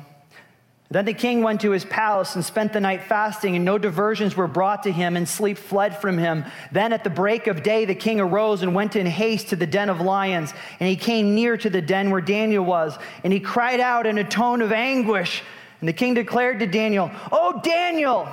Then 0.92 1.06
the 1.06 1.14
king 1.14 1.42
went 1.42 1.62
to 1.62 1.72
his 1.72 1.86
palace 1.86 2.36
and 2.36 2.44
spent 2.44 2.74
the 2.74 2.82
night 2.82 3.04
fasting, 3.04 3.56
and 3.56 3.64
no 3.64 3.78
diversions 3.78 4.36
were 4.36 4.48
brought 4.48 4.84
to 4.84 4.92
him, 4.92 5.16
and 5.16 5.28
sleep 5.28 5.58
fled 5.58 5.98
from 5.98 6.18
him. 6.18 6.44
Then 6.72 6.94
at 6.94 7.04
the 7.04 7.10
break 7.10 7.48
of 7.48 7.64
day, 7.64 7.86
the 7.86 7.96
king 7.96 8.20
arose 8.20 8.62
and 8.62 8.76
went 8.76 8.96
in 8.96 9.06
haste 9.06 9.50
to 9.50 9.56
the 9.56 9.66
den 9.66 9.90
of 9.90 10.02
lions. 10.02 10.54
And 10.80 10.90
he 10.90 10.98
came 10.98 11.34
near 11.34 11.56
to 11.58 11.70
the 11.70 11.82
den 11.82 12.12
where 12.12 12.22
Daniel 12.22 12.66
was, 12.66 12.98
and 13.24 13.32
he 13.32 13.40
cried 13.40 13.80
out 13.80 14.06
in 14.06 14.18
a 14.18 14.24
tone 14.24 14.62
of 14.62 14.72
anguish. 14.72 15.44
And 15.82 15.90
the 15.90 15.94
king 15.94 16.14
declared 16.14 16.60
to 16.60 16.68
Daniel, 16.68 17.12
Oh, 17.32 17.60
Daniel, 17.64 18.30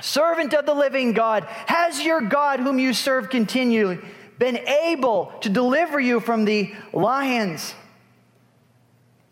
servant 0.00 0.54
of 0.54 0.64
the 0.64 0.74
living 0.74 1.12
God, 1.12 1.44
has 1.66 2.02
your 2.02 2.20
God, 2.20 2.60
whom 2.60 2.78
you 2.78 2.94
serve 2.94 3.28
continually, 3.28 3.98
been 4.38 4.56
able 4.56 5.32
to 5.40 5.48
deliver 5.50 6.00
you 6.00 6.20
from 6.20 6.44
the 6.44 6.72
lions? 6.92 7.74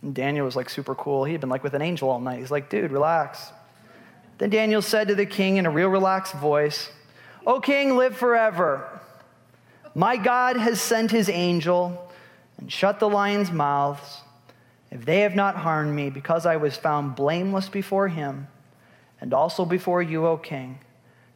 And 0.02 0.14
Daniel 0.14 0.44
was 0.44 0.56
like 0.56 0.68
super 0.68 0.94
cool. 0.94 1.24
He 1.24 1.32
had 1.32 1.40
been 1.40 1.50
like 1.50 1.62
with 1.62 1.74
an 1.74 1.82
angel 1.82 2.10
all 2.10 2.20
night. 2.20 2.40
He's 2.40 2.50
like, 2.50 2.68
dude, 2.68 2.90
relax. 2.90 3.52
Then 4.38 4.50
Daniel 4.50 4.82
said 4.82 5.08
to 5.08 5.14
the 5.14 5.24
king 5.24 5.56
in 5.56 5.66
a 5.66 5.70
real 5.70 5.88
relaxed 5.88 6.34
voice, 6.34 6.90
O 7.46 7.60
king, 7.60 7.96
live 7.96 8.16
forever. 8.16 9.00
My 9.94 10.16
God 10.16 10.56
has 10.56 10.80
sent 10.80 11.10
his 11.12 11.28
angel 11.28 12.12
and 12.58 12.70
shut 12.70 12.98
the 12.98 13.08
lions' 13.08 13.52
mouths. 13.52 14.22
If 14.90 15.04
they 15.04 15.20
have 15.20 15.34
not 15.34 15.56
harmed 15.56 15.94
me, 15.94 16.10
because 16.10 16.46
I 16.46 16.56
was 16.56 16.76
found 16.76 17.16
blameless 17.16 17.68
before 17.68 18.08
him, 18.08 18.48
and 19.20 19.34
also 19.34 19.64
before 19.64 20.02
you, 20.02 20.26
O 20.26 20.36
king, 20.36 20.78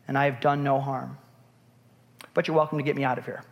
and 0.07 0.17
I 0.17 0.27
have 0.27 0.41
done 0.41 0.63
no 0.63 0.81
harm. 0.81 1.19
But 2.35 2.47
you're 2.47 2.57
welcome 2.57 2.79
to 2.79 2.85
get 2.85 2.97
me 2.97 3.05
out 3.05 3.19
of 3.19 3.25
here. 3.25 3.43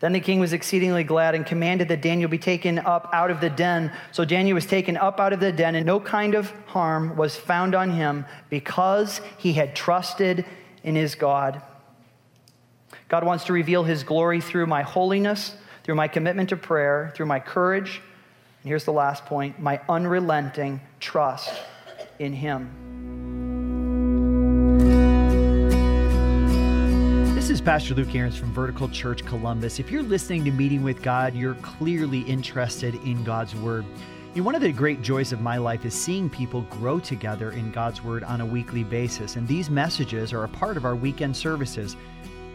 Then 0.00 0.12
the 0.12 0.20
king 0.20 0.40
was 0.40 0.52
exceedingly 0.52 1.04
glad 1.04 1.34
and 1.34 1.46
commanded 1.46 1.88
that 1.88 2.02
Daniel 2.02 2.28
be 2.28 2.36
taken 2.36 2.78
up 2.78 3.08
out 3.12 3.30
of 3.30 3.40
the 3.40 3.48
den. 3.48 3.90
So 4.12 4.24
Daniel 4.24 4.54
was 4.54 4.66
taken 4.66 4.96
up 4.96 5.18
out 5.18 5.32
of 5.32 5.40
the 5.40 5.52
den, 5.52 5.74
and 5.76 5.86
no 5.86 5.98
kind 5.98 6.34
of 6.34 6.50
harm 6.66 7.16
was 7.16 7.36
found 7.36 7.74
on 7.74 7.90
him 7.90 8.26
because 8.50 9.20
he 9.38 9.54
had 9.54 9.74
trusted 9.74 10.44
in 10.82 10.94
his 10.94 11.14
God. 11.14 11.62
God 13.08 13.24
wants 13.24 13.44
to 13.44 13.52
reveal 13.52 13.84
his 13.84 14.02
glory 14.02 14.40
through 14.40 14.66
my 14.66 14.82
holiness, 14.82 15.56
through 15.84 15.94
my 15.94 16.08
commitment 16.08 16.48
to 16.48 16.56
prayer, 16.56 17.12
through 17.14 17.26
my 17.26 17.38
courage. 17.38 18.00
And 18.62 18.68
here's 18.68 18.84
the 18.84 18.92
last 18.92 19.26
point 19.26 19.60
my 19.60 19.80
unrelenting 19.88 20.80
trust 20.98 21.52
in 22.18 22.32
him. 22.32 22.70
This 27.34 27.50
is 27.50 27.60
Pastor 27.60 27.94
Luke 27.94 28.14
Ahrens 28.14 28.38
from 28.38 28.52
Vertical 28.54 28.88
Church 28.88 29.24
Columbus. 29.26 29.78
If 29.78 29.90
you're 29.90 30.02
listening 30.02 30.44
to 30.46 30.50
Meeting 30.50 30.82
with 30.82 31.02
God, 31.02 31.34
you're 31.34 31.56
clearly 31.56 32.20
interested 32.22 32.94
in 32.94 33.22
God's 33.22 33.54
Word. 33.54 33.84
You 34.32 34.40
know, 34.40 34.46
one 34.46 34.54
of 34.54 34.62
the 34.62 34.72
great 34.72 35.02
joys 35.02 35.30
of 35.30 35.42
my 35.42 35.58
life 35.58 35.84
is 35.84 35.92
seeing 35.92 36.30
people 36.30 36.62
grow 36.62 36.98
together 36.98 37.52
in 37.52 37.70
God's 37.70 38.02
Word 38.02 38.24
on 38.24 38.40
a 38.40 38.46
weekly 38.46 38.82
basis, 38.82 39.36
and 39.36 39.46
these 39.46 39.68
messages 39.68 40.32
are 40.32 40.44
a 40.44 40.48
part 40.48 40.78
of 40.78 40.86
our 40.86 40.96
weekend 40.96 41.36
services. 41.36 41.96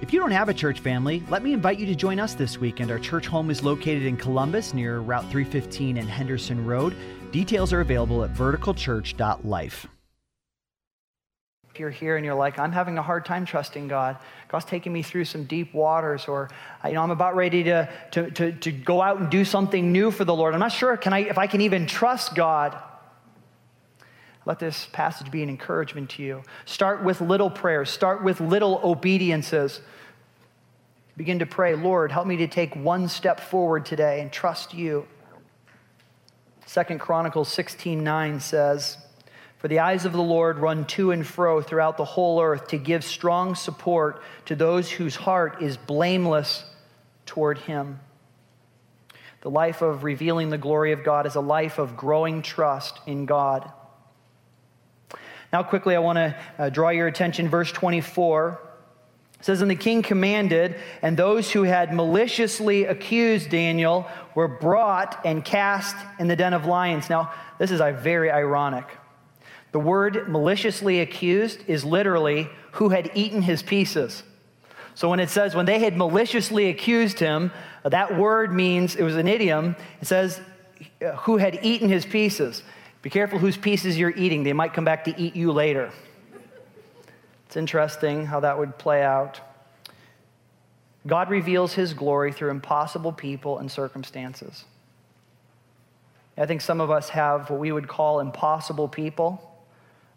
If 0.02 0.14
you 0.14 0.20
don't 0.22 0.32
have 0.32 0.48
a 0.48 0.54
church 0.54 0.80
family, 0.80 1.22
let 1.30 1.44
me 1.44 1.52
invite 1.52 1.78
you 1.78 1.86
to 1.88 1.96
join 1.96 2.22
us 2.22 2.34
this 2.34 2.58
weekend. 2.58 2.90
Our 2.90 3.00
church 3.00 3.28
home 3.28 3.52
is 3.52 3.64
located 3.64 4.04
in 4.04 4.16
Columbus 4.16 4.74
near 4.74 5.00
Route 5.00 5.30
315 5.30 5.98
and 5.98 6.10
Henderson 6.10 6.66
Road. 6.66 6.96
Details 7.32 7.74
are 7.74 7.82
available 7.82 8.24
at 8.24 8.34
verticalchurch.life 8.34 9.88
If 11.70 11.80
you're 11.80 11.90
here 11.90 12.16
and 12.16 12.26
you're 12.26 12.34
like, 12.34 12.58
I'm 12.58 12.72
having 12.72 12.98
a 12.98 13.02
hard 13.02 13.26
time 13.26 13.46
trusting 13.46 13.90
God. 13.90 14.18
God's 14.48 14.64
taking 14.64 14.94
me 14.94 15.04
through 15.04 15.26
some 15.26 15.44
deep 15.44 15.74
waters, 15.74 16.30
or 16.30 16.50
you 16.86 16.94
know, 16.94 17.02
I'm 17.02 17.12
about 17.12 17.36
ready 17.36 17.64
to, 17.66 17.90
to, 18.12 18.32
to, 18.32 18.52
to 18.54 18.72
go 18.72 19.02
out 19.02 19.20
and 19.20 19.30
do 19.30 19.44
something 19.44 19.92
new 19.92 20.12
for 20.12 20.24
the 20.24 20.34
Lord. 20.34 20.54
I'm 20.54 20.62
not 20.62 20.72
sure 20.72 20.96
can 20.96 21.12
I, 21.12 21.20
if 21.20 21.38
I 21.38 21.46
can 21.46 21.60
even 21.60 21.86
trust 21.86 22.36
God. 22.36 22.82
Let 24.50 24.58
this 24.58 24.88
passage 24.92 25.30
be 25.30 25.44
an 25.44 25.50
encouragement 25.50 26.10
to 26.12 26.24
you. 26.24 26.42
Start 26.66 27.04
with 27.04 27.22
little 27.22 27.52
prayers, 27.52 27.92
start 27.92 28.24
with 28.24 28.42
little 28.42 28.82
obediences. 28.84 29.80
Begin 31.16 31.38
to 31.38 31.46
pray, 31.46 31.76
Lord, 31.76 32.12
help 32.12 32.26
me 32.26 32.38
to 32.38 32.48
take 32.48 32.76
one 32.76 33.10
step 33.10 33.40
forward 33.40 33.86
today 33.86 34.22
and 34.22 34.32
trust 34.32 34.74
you. 34.74 35.06
Second 36.66 37.00
Chronicles 37.00 37.48
16 37.50 38.04
9 38.04 38.40
says, 38.40 38.98
for 39.60 39.68
the 39.68 39.82
eyes 39.82 40.06
of 40.06 40.14
the 40.14 40.24
Lord 40.24 40.58
run 40.58 40.86
to 40.86 41.12
and 41.12 41.28
fro 41.28 41.62
throughout 41.62 41.98
the 41.98 42.06
whole 42.06 42.42
earth 42.42 42.70
to 42.70 42.80
give 42.80 43.04
strong 43.04 43.54
support 43.54 44.20
to 44.46 44.56
those 44.56 44.90
whose 44.90 45.16
heart 45.16 45.62
is 45.62 45.78
blameless 45.78 46.66
toward 47.28 47.60
Him. 47.60 48.00
The 49.42 49.52
life 49.52 49.84
of 49.84 50.04
revealing 50.04 50.50
the 50.50 50.58
glory 50.58 50.92
of 50.92 51.04
God 51.04 51.28
is 51.28 51.36
a 51.36 51.40
life 51.40 51.78
of 51.78 51.96
growing 51.96 52.42
trust 52.42 53.00
in 53.06 53.28
God. 53.28 53.72
Now, 55.52 55.64
quickly, 55.64 55.96
I 55.96 56.00
want 56.00 56.18
to 56.18 56.36
uh, 56.58 56.70
draw 56.70 56.90
your 56.90 57.08
attention. 57.08 57.50
Verse 57.50 57.72
24 57.72 58.60
it 59.40 59.46
says, 59.46 59.62
And 59.62 59.72
the 59.72 59.76
king 59.76 60.02
commanded, 60.02 60.76
and 61.02 61.16
those 61.16 61.50
who 61.52 61.64
had 61.64 61.94
maliciously 61.94 62.86
accused 62.86 63.50
Daniel 63.50 64.06
were 64.36 64.48
brought 64.50 65.20
and 65.26 65.44
cast 65.44 65.96
in 66.20 66.28
the 66.28 66.36
den 66.36 66.54
of 66.54 66.66
lions. 66.66 67.10
Now, 67.10 67.32
this 67.58 67.72
is 67.72 67.80
a 67.80 67.92
very 67.92 68.30
ironic. 68.30 68.86
The 69.72 69.80
word 69.80 70.30
maliciously 70.30 71.00
accused 71.00 71.64
is 71.68 71.86
literally 71.86 72.50
who 72.74 72.90
had 72.90 73.12
eaten 73.14 73.42
his 73.42 73.64
pieces. 73.64 74.24
So 74.96 75.10
when 75.10 75.22
it 75.22 75.30
says 75.30 75.56
when 75.56 75.66
they 75.66 75.80
had 75.80 75.96
maliciously 75.96 76.68
accused 76.68 77.20
him, 77.20 77.52
that 77.84 78.18
word 78.18 78.54
means 78.54 78.96
it 78.96 79.04
was 79.04 79.16
an 79.16 79.28
idiom. 79.28 79.76
It 80.02 80.08
says 80.08 80.42
who 81.20 81.38
had 81.38 81.60
eaten 81.64 81.88
his 81.88 82.06
pieces. 82.06 82.64
Be 83.02 83.10
careful 83.10 83.40
whose 83.40 83.58
pieces 83.58 83.98
you're 83.98 84.16
eating. 84.16 84.44
They 84.44 84.54
might 84.54 84.74
come 84.74 84.86
back 84.86 85.06
to 85.06 85.20
eat 85.20 85.36
you 85.36 85.52
later. 85.52 85.92
It's 87.48 87.58
interesting 87.58 88.26
how 88.26 88.42
that 88.42 88.58
would 88.60 88.78
play 88.78 89.04
out. 89.04 89.40
God 91.08 91.30
reveals 91.30 91.74
his 91.74 91.94
glory 91.94 92.34
through 92.34 92.52
impossible 92.52 93.14
people 93.14 93.58
and 93.58 93.72
circumstances. 93.72 94.66
I 96.38 96.46
think 96.46 96.62
some 96.62 96.80
of 96.80 96.92
us 96.92 97.10
have 97.10 97.50
what 97.50 97.60
we 97.60 97.72
would 97.72 97.88
call 97.88 98.20
impossible 98.20 98.88
people. 98.88 99.46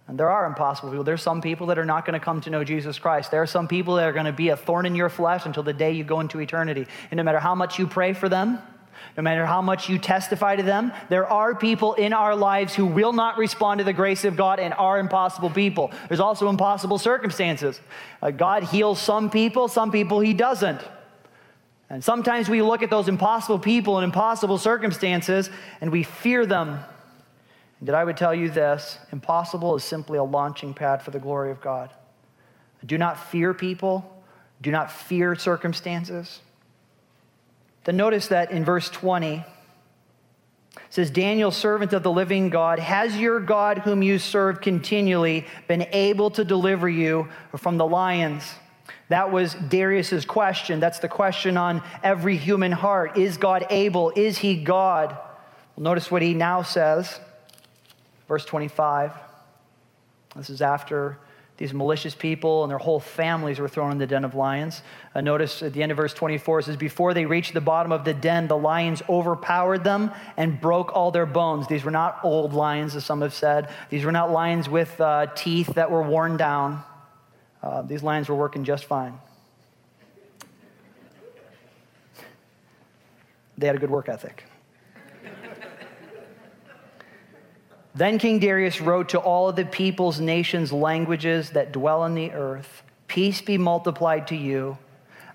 And 0.09 0.19
there 0.19 0.31
are 0.31 0.47
impossible 0.47 0.91
people. 0.91 1.05
There's 1.05 1.23
some 1.23 1.41
people 1.41 1.69
that 1.69 1.79
are 1.79 1.85
not 1.85 2.05
going 2.05 2.19
to 2.19 2.25
come 2.25 2.41
to 2.43 2.51
know 2.51 2.65
Jesus 2.65 2.99
Christ. 2.99 3.31
There 3.31 3.43
are 3.43 3.47
some 3.47 3.67
people 3.67 3.97
that 3.97 4.09
are 4.09 4.13
going 4.13 4.27
to 4.27 4.33
be 4.33 4.51
a 4.51 4.57
thorn 4.57 4.87
in 4.87 4.95
your 4.95 5.09
flesh 5.09 5.47
until 5.47 5.63
the 5.63 5.73
day 5.73 5.93
you 5.93 6.05
go 6.05 6.21
into 6.21 6.41
eternity. 6.41 6.87
And 7.11 7.17
no 7.17 7.23
matter 7.23 7.39
how 7.39 7.55
much 7.55 7.79
you 7.79 7.87
pray 7.87 8.13
for 8.13 8.29
them, 8.29 8.59
no 9.17 9.23
matter 9.23 9.47
how 9.47 9.63
much 9.63 9.89
you 9.89 9.99
testify 9.99 10.57
to 10.57 10.63
them, 10.63 10.93
there 11.09 11.27
are 11.27 11.55
people 11.55 11.95
in 11.95 12.13
our 12.13 12.35
lives 12.35 12.75
who 12.75 12.87
will 12.87 13.13
not 13.13 13.39
respond 13.39 13.79
to 13.79 13.85
the 13.85 13.93
grace 13.93 14.25
of 14.25 14.37
God 14.37 14.59
and 14.59 14.73
are 14.75 14.99
impossible 14.99 15.51
people. 15.51 15.93
There's 16.09 16.21
also 16.21 16.49
impossible 16.49 16.99
circumstances. 16.99 17.81
Uh, 18.21 18.31
God 18.31 18.65
heals 18.65 19.01
some 19.01 19.31
people, 19.31 19.69
some 19.69 19.93
people 19.93 20.21
He 20.21 20.35
doesn't. 20.35 20.81
And 21.91 22.03
sometimes 22.03 22.49
we 22.49 22.63
look 22.63 22.83
at 22.83 22.89
those 22.89 23.09
impossible 23.09 23.59
people 23.59 23.99
and 23.99 24.05
impossible 24.05 24.57
circumstances 24.57 25.51
and 25.83 25.93
we 25.93 26.05
fear 26.05 26.47
them 26.47 26.81
And 27.81 27.91
I 27.91 28.05
would 28.05 28.17
tell 28.17 28.35
you 28.35 28.49
this 28.49 28.99
impossible 29.11 29.77
is 29.77 29.85
simply 29.85 30.17
a 30.17 30.23
launching 30.25 30.73
pad 30.73 31.03
for 31.03 31.11
the 31.11 31.19
glory 31.19 31.51
of 31.51 31.61
God. 31.61 31.91
Do 32.87 32.97
not 32.97 33.19
fear 33.31 33.53
people, 33.53 34.25
do 34.61 34.71
not 34.71 34.91
fear 34.91 35.35
circumstances. 35.35 36.41
Then 37.85 37.97
notice 37.97 38.29
that 38.29 38.51
in 38.51 38.65
verse 38.65 38.89
20, 38.91 39.45
says, 40.91 41.11
Daniel, 41.11 41.51
servant 41.51 41.93
of 41.93 42.03
the 42.03 42.13
living 42.13 42.51
God, 42.51 42.79
has 42.79 43.17
your 43.17 43.41
God, 43.41 43.79
whom 43.79 44.03
you 44.03 44.19
serve 44.19 44.61
continually, 44.61 45.47
been 45.67 45.87
able 45.93 46.31
to 46.31 46.45
deliver 46.45 46.89
you 46.89 47.29
from 47.57 47.79
the 47.79 47.87
lions? 47.87 48.45
That 49.09 49.33
was 49.33 49.55
Darius's 49.55 50.25
question. 50.25 50.81
That's 50.81 51.01
the 51.01 51.09
question 51.09 51.57
on 51.57 51.83
every 52.03 52.37
human 52.37 52.73
heart. 52.73 53.19
Is 53.19 53.37
God 53.37 53.67
able? 53.71 54.11
Is 54.17 54.39
he 54.39 54.63
God? 54.63 55.11
Well, 55.77 55.85
notice 55.85 56.11
what 56.11 56.23
he 56.23 56.35
now 56.35 56.63
says. 56.63 57.19
Verse 58.29 58.45
25. 58.45 59.13
This 60.37 60.49
is 60.49 60.63
after 60.63 61.19
these 61.59 61.75
malicious 61.75 62.15
people 62.15 62.65
and 62.65 62.71
their 62.71 62.79
whole 62.79 62.99
families 62.99 63.59
were 63.59 63.69
thrown 63.69 63.93
in 63.93 63.99
the 63.99 64.07
den 64.07 64.25
of 64.25 64.35
lions. 64.35 64.83
Uh, 65.15 65.21
notice 65.21 65.63
at 65.63 65.73
the 65.75 65.83
end 65.83 65.93
of 65.93 65.97
verse 65.97 66.15
24 66.15 66.61
it 66.61 66.63
says, 66.65 66.77
Before 66.77 67.15
they 67.15 67.27
reached 67.27 67.53
the 67.53 67.61
bottom 67.61 67.93
of 67.93 68.05
the 68.05 68.15
den, 68.15 68.49
the 68.49 68.57
lions 68.57 69.03
overpowered 69.09 69.85
them 69.85 70.11
and 70.37 70.61
broke 70.61 70.95
all 70.95 71.11
their 71.11 71.27
bones. 71.27 71.69
These 71.69 71.85
were 71.85 71.91
not 71.91 72.19
old 72.25 72.55
lions, 72.55 72.97
as 72.97 73.05
some 73.05 73.21
have 73.21 73.35
said. 73.35 73.69
These 73.91 74.05
were 74.05 74.13
not 74.13 74.31
lions 74.31 74.69
with 74.69 74.99
uh, 75.01 75.27
teeth 75.35 75.75
that 75.75 75.91
were 75.91 76.03
worn 76.03 76.37
down. 76.37 76.83
Uh, 77.63 77.83
these 77.83 78.03
lions 78.03 78.29
were 78.29 78.35
working 78.35 78.65
just 78.65 78.87
fine. 78.87 79.19
They 83.59 83.67
had 83.67 83.77
a 83.77 83.79
good 83.79 83.91
work 83.91 84.09
ethic. 84.09 84.45
Then 87.95 88.19
King 88.19 88.39
Darius 88.39 88.81
wrote 88.81 89.11
to 89.11 89.19
all 89.19 89.49
of 89.49 89.57
the 89.57 89.65
peoples, 89.65 90.19
nations, 90.19 90.73
languages 90.73 91.51
that 91.51 91.73
dwell 91.73 92.03
on 92.03 92.15
the 92.15 92.33
earth 92.33 92.83
Peace 93.13 93.43
be 93.43 93.59
multiplied 93.59 94.29
to 94.29 94.35
you. 94.35 94.79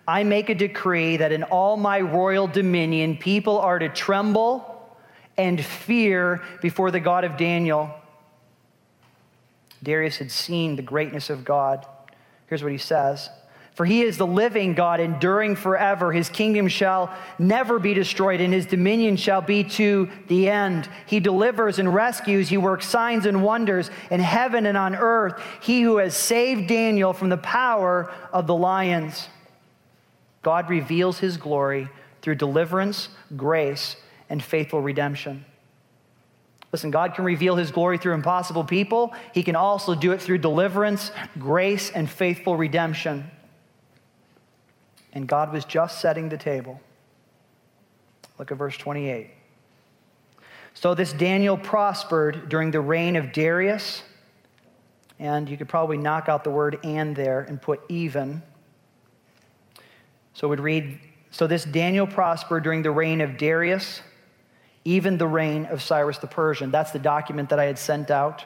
I 0.08 0.24
make 0.24 0.50
a 0.50 0.56
decree 0.56 1.18
that 1.18 1.32
in 1.32 1.44
all 1.44 1.78
my 1.78 2.02
royal 2.02 2.48
dominion, 2.48 3.18
people 3.18 3.60
are 3.60 3.78
to 3.78 3.88
tremble 3.88 4.98
and 5.38 5.64
fear 5.64 6.42
before 6.60 6.90
the 6.90 7.00
God 7.00 7.24
of 7.24 7.38
Daniel. 7.38 7.94
Darius 9.84 10.18
had 10.18 10.32
seen 10.32 10.76
the 10.76 10.82
greatness 10.82 11.30
of 11.30 11.46
God. 11.46 11.86
Here's 12.48 12.64
what 12.64 12.72
he 12.72 12.80
says 12.80 13.30
for 13.78 13.86
he 13.86 14.02
is 14.02 14.18
the 14.18 14.26
living 14.26 14.74
God, 14.74 15.00
enduring 15.00 15.56
forever. 15.56 16.12
His 16.12 16.30
kingdom 16.30 16.68
shall 16.68 17.14
never 17.38 17.78
be 17.78 17.94
destroyed, 17.94 18.42
and 18.42 18.52
his 18.52 18.66
dominion 18.66 19.18
shall 19.18 19.40
be 19.40 19.64
to 19.66 20.10
the 20.30 20.50
end. 20.50 20.90
He 21.06 21.20
delivers 21.20 21.78
and 21.78 21.94
rescues. 21.94 22.50
He 22.50 22.58
works 22.58 22.88
signs 22.88 23.28
and 23.28 23.44
wonders 23.44 23.92
in 24.10 24.20
heaven 24.20 24.66
and 24.66 24.80
on 24.80 24.96
earth. 24.96 25.40
He 25.62 25.84
who 25.84 25.98
has 25.98 26.18
saved 26.18 26.68
Daniel 26.68 27.14
from 27.14 27.30
the 27.30 27.38
power 27.38 28.12
of 28.34 28.48
the 28.48 28.56
lions. 28.56 29.30
God 30.42 30.72
reveals 30.72 31.20
his 31.20 31.38
glory 31.38 31.88
through 32.24 32.36
deliverance, 32.36 33.10
grace, 33.36 33.96
and 34.28 34.44
faithful 34.44 34.82
redemption. 34.82 35.46
Listen, 36.72 36.90
God 36.90 37.14
can 37.14 37.26
reveal 37.26 37.56
his 37.56 37.70
glory 37.70 38.00
through 38.00 38.16
impossible 38.16 38.64
people. 38.64 39.14
He 39.36 39.44
can 39.44 39.56
also 39.56 39.94
do 39.94 40.14
it 40.14 40.22
through 40.22 40.40
deliverance, 40.40 41.12
grace, 41.38 41.92
and 41.92 42.10
faithful 42.10 42.58
redemption 42.58 43.30
and 45.18 45.28
God 45.28 45.52
was 45.52 45.66
just 45.66 46.00
setting 46.00 46.30
the 46.30 46.38
table. 46.38 46.80
Look 48.38 48.52
at 48.52 48.58
verse 48.58 48.78
28. 48.78 49.32
So 50.76 50.94
this 50.94 51.12
Daniel 51.12 51.58
prospered 51.58 52.50
during 52.50 52.70
the 52.70 52.82
reign 52.82 53.16
of 53.16 53.32
Darius, 53.32 54.04
and 55.18 55.50
you 55.50 55.58
could 55.58 55.68
probably 55.68 55.98
knock 55.98 56.30
out 56.30 56.44
the 56.44 56.52
word 56.52 56.78
and 56.84 57.16
there 57.16 57.40
and 57.40 57.60
put 57.60 57.82
even. 57.90 58.44
So 60.36 60.46
it 60.46 60.50
would 60.52 60.60
read 60.60 61.00
So 61.32 61.48
this 61.48 61.66
Daniel 61.66 62.06
prospered 62.06 62.62
during 62.62 62.84
the 62.84 62.92
reign 62.92 63.20
of 63.22 63.38
Darius, 63.38 64.02
even 64.86 65.18
the 65.18 65.28
reign 65.28 65.66
of 65.66 65.82
Cyrus 65.82 66.20
the 66.20 66.28
Persian. 66.28 66.70
That's 66.70 66.92
the 66.92 67.00
document 67.00 67.50
that 67.50 67.58
I 67.58 67.66
had 67.66 67.80
sent 67.80 68.12
out. 68.12 68.46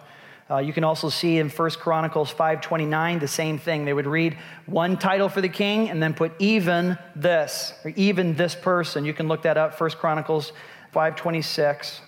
Uh, 0.52 0.58
you 0.58 0.74
can 0.74 0.84
also 0.84 1.08
see 1.08 1.38
in 1.38 1.50
1 1.50 1.70
Chronicles 1.80 2.30
5:29 2.30 3.20
the 3.20 3.28
same 3.28 3.58
thing. 3.58 3.86
They 3.86 3.94
would 3.94 4.08
read 4.08 4.38
one 4.66 4.98
title 4.98 5.30
for 5.30 5.40
the 5.40 5.48
king 5.48 5.90
and 5.90 6.04
then 6.04 6.14
put 6.14 6.34
even 6.40 6.98
this 7.16 7.74
or 7.86 7.94
even 7.96 8.36
this 8.36 8.54
person. 8.54 9.06
You 9.06 9.14
can 9.14 9.30
look 9.30 9.44
that 9.44 9.58
up 9.58 9.74
1 9.80 9.92
Chronicles 9.92 10.52
5:26. 10.94 12.02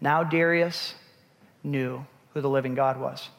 Now 0.00 0.22
Darius 0.22 0.94
knew 1.64 2.06
who 2.34 2.40
the 2.40 2.50
living 2.50 2.76
God 2.76 3.00
was. 3.00 3.30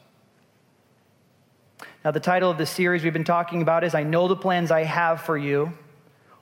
Now 2.03 2.11
the 2.11 2.19
title 2.19 2.51
of 2.51 2.57
the 2.57 2.65
series 2.65 3.03
we've 3.03 3.13
been 3.13 3.23
talking 3.23 3.61
about 3.61 3.85
is 3.85 3.95
I 3.95 4.03
know 4.03 4.27
the 4.27 4.35
plans 4.35 4.71
I 4.71 4.83
have 4.83 5.21
for 5.21 5.37
you. 5.37 5.71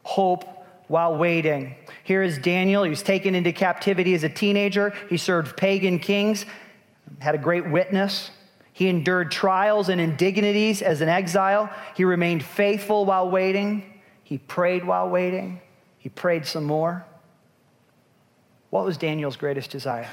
Hope 0.02 0.44
while 0.88 1.15
waiting. 1.15 1.76
Here 2.04 2.24
is 2.24 2.38
Daniel. 2.39 2.84
He 2.84 2.89
was 2.89 3.04
taken 3.04 3.36
into 3.36 3.52
captivity 3.52 4.13
as 4.15 4.24
a 4.24 4.30
teenager. 4.30 4.94
He 5.10 5.18
served 5.18 5.58
pagan 5.58 6.00
kings 6.00 6.46
had 7.19 7.36
a 7.36 7.38
great 7.38 7.69
witness. 7.69 8.32
He 8.73 8.88
endured 8.89 9.32
trials 9.32 9.89
and 9.89 10.01
indignities 10.01 10.82
as 10.82 11.01
an 11.01 11.10
exile. 11.10 11.69
He 11.95 12.04
remained 12.04 12.43
faithful 12.43 13.06
while 13.06 13.30
waiting. 13.30 14.01
He 14.23 14.38
prayed 14.38 14.84
while 14.84 15.10
waiting. 15.10 15.62
He 15.97 16.10
prayed 16.10 16.45
some 16.45 16.65
more. 16.65 17.06
What 18.69 18.84
was 18.84 18.97
Daniel's 18.97 19.38
greatest 19.38 19.71
desire? 19.71 20.10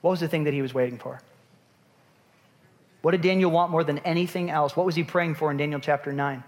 What 0.00 0.10
was 0.10 0.20
the 0.20 0.28
thing 0.28 0.44
that 0.44 0.54
he 0.54 0.62
was 0.62 0.74
waiting 0.74 0.98
for? 0.98 1.20
What 3.02 3.12
did 3.12 3.20
Daniel 3.20 3.50
want 3.50 3.70
more 3.70 3.84
than 3.84 3.98
anything 3.98 4.50
else? 4.50 4.76
What 4.76 4.84
was 4.84 4.96
he 4.96 5.04
praying 5.04 5.36
for 5.36 5.50
in 5.52 5.56
Daniel 5.56 5.78
chapter 5.78 6.12
9? 6.12 6.42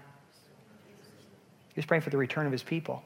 He 1.69 1.73
was 1.77 1.85
praying 1.85 2.01
for 2.01 2.09
the 2.09 2.17
return 2.17 2.45
of 2.45 2.51
his 2.51 2.63
people. 2.63 3.03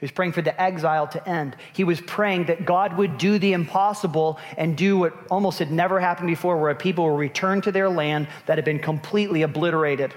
He 0.00 0.04
was 0.04 0.12
praying 0.12 0.32
for 0.32 0.40
the 0.40 0.58
exile 0.58 1.06
to 1.08 1.28
end. 1.28 1.56
He 1.74 1.84
was 1.84 2.00
praying 2.00 2.46
that 2.46 2.64
God 2.64 2.96
would 2.96 3.18
do 3.18 3.38
the 3.38 3.52
impossible 3.52 4.38
and 4.56 4.74
do 4.74 4.96
what 4.96 5.12
almost 5.30 5.58
had 5.58 5.70
never 5.70 6.00
happened 6.00 6.28
before, 6.28 6.56
where 6.56 6.70
a 6.70 6.74
people 6.74 7.04
will 7.04 7.18
return 7.18 7.60
to 7.60 7.70
their 7.70 7.90
land 7.90 8.26
that 8.46 8.56
had 8.56 8.64
been 8.64 8.78
completely 8.78 9.42
obliterated. 9.42 10.14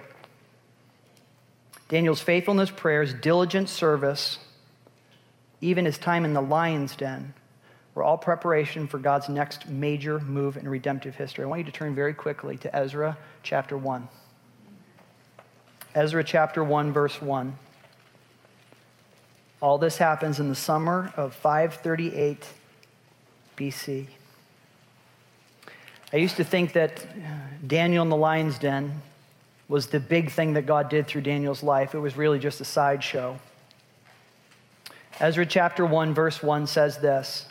Daniel's 1.89 2.21
faithfulness, 2.21 2.71
prayers, 2.71 3.13
diligent 3.13 3.67
service, 3.67 4.39
even 5.59 5.83
his 5.83 5.97
time 5.97 6.23
in 6.23 6.33
the 6.33 6.41
lion's 6.41 6.95
den, 6.95 7.33
were 7.93 8.03
all 8.03 8.17
preparation 8.17 8.87
for 8.87 8.99
God's 8.99 9.27
next 9.27 9.67
major 9.67 10.17
move 10.21 10.55
in 10.55 10.67
redemptive 10.67 11.15
history. 11.15 11.43
I 11.43 11.47
want 11.47 11.59
you 11.59 11.65
to 11.65 11.71
turn 11.73 11.93
very 11.93 12.13
quickly 12.13 12.55
to 12.59 12.73
Ezra 12.73 13.17
chapter 13.43 13.77
1. 13.77 14.07
Ezra 15.93 16.23
chapter 16.23 16.63
1, 16.63 16.93
verse 16.93 17.21
1. 17.21 17.57
All 19.63 19.77
this 19.77 19.97
happens 19.97 20.41
in 20.41 20.49
the 20.49 20.55
summer 20.55 21.13
of 21.15 21.33
538 21.35 22.45
BC. 23.55 24.07
I 26.11 26.17
used 26.17 26.35
to 26.35 26.43
think 26.43 26.73
that 26.73 27.05
uh, 27.05 27.29
Daniel 27.65 28.03
in 28.03 28.09
the 28.09 28.17
lion's 28.17 28.59
den 28.59 29.01
was 29.69 29.87
the 29.87 30.01
big 30.01 30.31
thing 30.31 30.55
that 30.55 30.65
God 30.65 30.89
did 30.89 31.07
through 31.07 31.21
Daniel's 31.21 31.63
life. 31.63 31.95
It 31.95 31.99
was 31.99 32.17
really 32.17 32.39
just 32.39 32.59
a 32.59 32.65
sideshow. 32.65 33.39
Ezra 35.21 35.45
chapter 35.45 35.85
1, 35.85 36.13
verse 36.13 36.43
1 36.43 36.67
says 36.67 36.97
this 36.97 37.45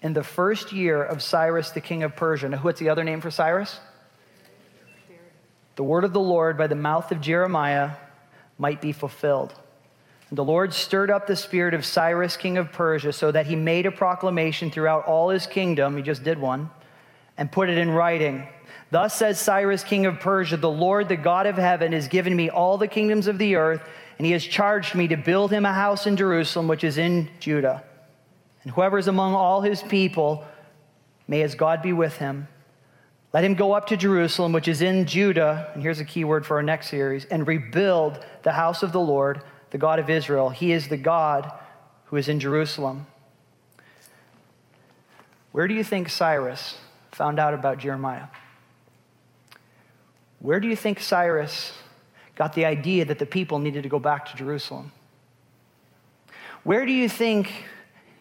In 0.00 0.14
the 0.14 0.24
first 0.24 0.72
year 0.72 1.04
of 1.04 1.22
Cyrus, 1.22 1.72
the 1.72 1.82
king 1.82 2.04
of 2.04 2.16
Persia. 2.16 2.48
Now, 2.48 2.58
what's 2.60 2.80
the 2.80 2.88
other 2.88 3.04
name 3.04 3.20
for 3.20 3.30
Cyrus? 3.30 3.80
The 5.76 5.84
word 5.84 6.04
of 6.04 6.14
the 6.14 6.20
Lord 6.20 6.56
by 6.56 6.68
the 6.68 6.74
mouth 6.74 7.12
of 7.12 7.20
Jeremiah 7.20 7.90
might 8.56 8.80
be 8.80 8.92
fulfilled. 8.92 9.52
The 10.32 10.44
Lord 10.44 10.72
stirred 10.72 11.10
up 11.10 11.26
the 11.26 11.34
spirit 11.34 11.74
of 11.74 11.84
Cyrus, 11.84 12.36
king 12.36 12.56
of 12.56 12.70
Persia, 12.70 13.12
so 13.12 13.32
that 13.32 13.46
he 13.46 13.56
made 13.56 13.86
a 13.86 13.90
proclamation 13.90 14.70
throughout 14.70 15.06
all 15.06 15.30
his 15.30 15.46
kingdom. 15.46 15.96
He 15.96 16.02
just 16.02 16.22
did 16.22 16.38
one, 16.38 16.70
and 17.36 17.50
put 17.50 17.68
it 17.68 17.78
in 17.78 17.90
writing. 17.90 18.46
Thus 18.92 19.14
says 19.14 19.40
Cyrus, 19.40 19.82
king 19.82 20.06
of 20.06 20.20
Persia 20.20 20.56
The 20.56 20.70
Lord, 20.70 21.08
the 21.08 21.16
God 21.16 21.46
of 21.46 21.56
heaven, 21.56 21.92
has 21.92 22.06
given 22.06 22.34
me 22.36 22.48
all 22.48 22.78
the 22.78 22.86
kingdoms 22.86 23.26
of 23.26 23.38
the 23.38 23.56
earth, 23.56 23.82
and 24.18 24.26
he 24.26 24.32
has 24.32 24.44
charged 24.44 24.94
me 24.94 25.08
to 25.08 25.16
build 25.16 25.50
him 25.50 25.66
a 25.66 25.72
house 25.72 26.06
in 26.06 26.16
Jerusalem, 26.16 26.68
which 26.68 26.84
is 26.84 26.96
in 26.96 27.28
Judah. 27.40 27.82
And 28.62 28.72
whoever 28.72 28.98
is 28.98 29.08
among 29.08 29.34
all 29.34 29.62
his 29.62 29.82
people, 29.82 30.44
may 31.26 31.40
his 31.40 31.56
God 31.56 31.82
be 31.82 31.92
with 31.92 32.18
him. 32.18 32.46
Let 33.32 33.44
him 33.44 33.54
go 33.54 33.72
up 33.72 33.86
to 33.88 33.96
Jerusalem, 33.96 34.52
which 34.52 34.68
is 34.68 34.82
in 34.82 35.06
Judah, 35.06 35.70
and 35.74 35.82
here's 35.82 36.00
a 36.00 36.04
key 36.04 36.24
word 36.24 36.46
for 36.46 36.56
our 36.56 36.62
next 36.62 36.88
series, 36.88 37.24
and 37.24 37.46
rebuild 37.46 38.24
the 38.42 38.52
house 38.52 38.82
of 38.82 38.92
the 38.92 39.00
Lord 39.00 39.42
the 39.70 39.78
God 39.78 39.98
of 39.98 40.10
Israel. 40.10 40.50
He 40.50 40.72
is 40.72 40.88
the 40.88 40.96
God 40.96 41.50
who 42.06 42.16
is 42.16 42.28
in 42.28 42.40
Jerusalem. 42.40 43.06
Where 45.52 45.66
do 45.66 45.74
you 45.74 45.84
think 45.84 46.08
Cyrus 46.08 46.76
found 47.12 47.38
out 47.38 47.54
about 47.54 47.78
Jeremiah? 47.78 48.26
Where 50.40 50.60
do 50.60 50.68
you 50.68 50.76
think 50.76 51.00
Cyrus 51.00 51.72
got 52.34 52.54
the 52.54 52.64
idea 52.64 53.04
that 53.04 53.18
the 53.18 53.26
people 53.26 53.58
needed 53.58 53.82
to 53.82 53.88
go 53.88 53.98
back 53.98 54.26
to 54.26 54.36
Jerusalem? 54.36 54.92
Where 56.62 56.86
do 56.86 56.92
you 56.92 57.08
think 57.08 57.52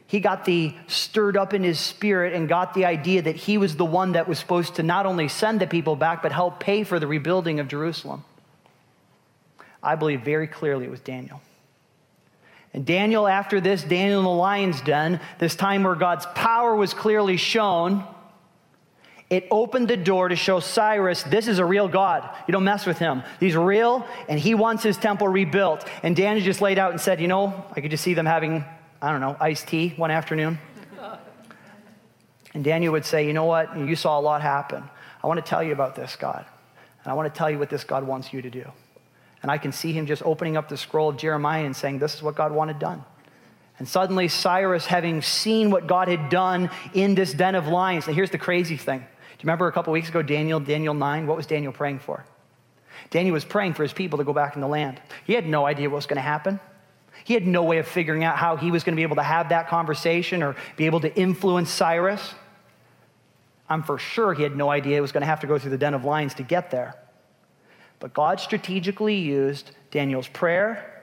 he 0.08 0.20
got 0.20 0.44
the 0.46 0.74
stirred 0.88 1.38
up 1.38 1.54
in 1.54 1.64
his 1.64 1.80
spirit 1.80 2.34
and 2.34 2.50
got 2.50 2.74
the 2.74 2.86
idea 2.86 3.22
that 3.22 3.36
he 3.36 3.58
was 3.58 3.76
the 3.76 3.86
one 3.86 4.14
that 4.14 4.28
was 4.28 4.40
supposed 4.40 4.76
to 4.76 4.84
not 4.84 5.06
only 5.06 5.28
send 5.28 5.60
the 5.60 5.68
people 5.68 5.96
back, 5.96 6.24
but 6.24 6.32
help 6.32 6.60
pay 6.60 6.84
for 6.84 7.00
the 7.00 7.08
rebuilding 7.08 7.60
of 7.60 7.68
Jerusalem? 7.68 8.24
I 9.82 9.96
believe 9.96 10.22
very 10.22 10.48
clearly 10.48 10.86
it 10.86 10.92
was 10.92 11.00
Daniel. 11.00 11.42
And 12.74 12.86
Daniel, 12.86 13.28
after 13.28 13.60
this, 13.60 13.84
Daniel 13.84 14.20
in 14.20 14.26
the 14.26 14.32
lion's 14.32 14.82
den, 14.82 15.20
this 15.40 15.56
time 15.56 15.84
where 15.84 15.96
God's 15.96 16.26
power 16.36 16.76
was 16.76 16.94
clearly 16.94 17.38
shown, 17.38 18.04
it 19.30 19.48
opened 19.50 19.88
the 19.88 19.98
door 19.98 20.28
to 20.28 20.36
show 20.36 20.60
Cyrus 20.60 21.24
this 21.24 21.48
is 21.48 21.60
a 21.60 21.66
real 21.66 21.88
God. 21.88 22.28
You 22.48 22.52
don't 22.52 22.64
mess 22.64 22.86
with 22.86 22.98
him. 22.98 23.24
He's 23.40 23.56
real, 23.56 24.06
and 24.28 24.40
he 24.40 24.56
wants 24.56 24.84
his 24.84 24.98
temple 24.98 25.28
rebuilt. 25.28 25.88
And 26.04 26.16
Daniel 26.16 26.44
just 26.44 26.62
laid 26.62 26.78
out 26.80 26.92
and 26.92 27.02
said, 27.02 27.22
You 27.22 27.28
know, 27.28 27.66
I 27.76 27.82
could 27.82 27.92
just 27.92 28.04
see 28.04 28.14
them 28.14 28.26
having, 28.26 28.64
I 29.02 29.12
don't 29.12 29.22
know, 29.22 29.38
iced 29.40 29.68
tea 29.68 29.94
one 29.98 30.12
afternoon. 30.12 30.60
And 32.54 32.64
Daniel 32.64 32.94
would 32.94 33.06
say, 33.06 33.26
You 33.28 33.34
know 33.34 33.46
what? 33.46 33.78
You 33.78 33.96
saw 33.96 34.20
a 34.20 34.22
lot 34.22 34.42
happen. 34.42 34.84
I 35.24 35.28
want 35.28 35.44
to 35.44 35.48
tell 35.48 35.64
you 35.64 35.74
about 35.74 35.96
this 35.96 36.16
God. 36.16 36.46
And 37.04 37.12
I 37.12 37.16
want 37.16 37.32
to 37.32 37.38
tell 37.38 37.50
you 37.50 37.60
what 37.60 37.70
this 37.70 37.84
God 37.84 38.06
wants 38.06 38.34
you 38.34 38.42
to 38.42 38.50
do. 38.50 38.72
And 39.42 39.52
I 39.52 39.58
can 39.58 39.72
see 39.72 39.94
him 39.94 40.06
just 40.06 40.22
opening 40.24 40.58
up 40.58 40.68
the 40.68 40.78
scroll 40.78 41.10
of 41.10 41.18
Jeremiah 41.18 41.66
and 41.66 41.76
saying, 41.76 42.00
This 42.00 42.16
is 42.16 42.22
what 42.22 42.36
God 42.36 42.52
wanted 42.52 42.80
done. 42.80 43.04
And 43.78 43.88
suddenly, 43.88 44.28
Cyrus, 44.28 44.86
having 44.86 45.22
seen 45.22 45.72
what 45.72 45.88
God 45.88 46.10
had 46.10 46.30
done 46.30 46.70
in 46.94 47.16
this 47.16 47.34
den 47.34 47.56
of 47.56 47.68
lions, 47.68 48.08
and 48.08 48.16
here's 48.16 48.32
the 48.32 48.38
crazy 48.38 48.76
thing. 48.76 49.00
Do 49.00 49.06
you 49.06 49.48
remember 49.48 49.68
a 49.68 49.72
couple 49.72 49.94
weeks 49.94 50.10
ago, 50.10 50.22
Daniel, 50.22 50.60
Daniel 50.60 50.94
9? 50.94 51.28
What 51.28 51.38
was 51.38 51.46
Daniel 51.46 51.72
praying 51.72 52.00
for? 52.00 52.26
Daniel 53.10 53.34
was 53.34 53.46
praying 53.46 53.76
for 53.76 53.84
his 53.84 53.94
people 53.94 54.18
to 54.18 54.26
go 54.26 54.34
back 54.34 54.56
in 54.56 54.62
the 54.62 54.68
land. 54.68 55.02
He 55.24 55.34
had 55.34 55.48
no 55.48 55.66
idea 55.66 55.90
what 55.90 55.96
was 55.96 56.06
going 56.06 56.18
to 56.18 56.22
happen. 56.22 56.60
He 57.24 57.34
had 57.34 57.48
no 57.48 57.64
way 57.64 57.78
of 57.78 57.88
figuring 57.88 58.24
out 58.24 58.38
how 58.38 58.58
he 58.58 58.70
was 58.70 58.84
going 58.84 58.94
to 58.94 59.00
be 59.00 59.04
able 59.04 59.16
to 59.16 59.24
have 59.24 59.50
that 59.50 59.70
conversation 59.70 60.44
or 60.44 60.58
be 60.76 60.86
able 60.86 61.00
to 61.00 61.16
influence 61.16 61.70
Cyrus. 61.70 62.34
I'm 63.70 63.84
for 63.84 63.98
sure 63.98 64.34
he 64.34 64.44
had 64.44 64.58
no 64.58 64.70
idea 64.70 64.96
he 64.96 65.02
was 65.02 65.12
going 65.12 65.22
to 65.22 65.28
have 65.28 65.40
to 65.42 65.48
go 65.48 65.58
through 65.58 65.72
the 65.72 65.78
den 65.78 65.94
of 65.94 66.04
lions 66.04 66.34
to 66.36 66.44
get 66.44 66.72
there. 66.72 66.96
But 68.00 68.14
God 68.14 68.40
strategically 68.40 69.16
used 69.16 69.72
Daniel's 69.92 70.28
prayer, 70.28 71.00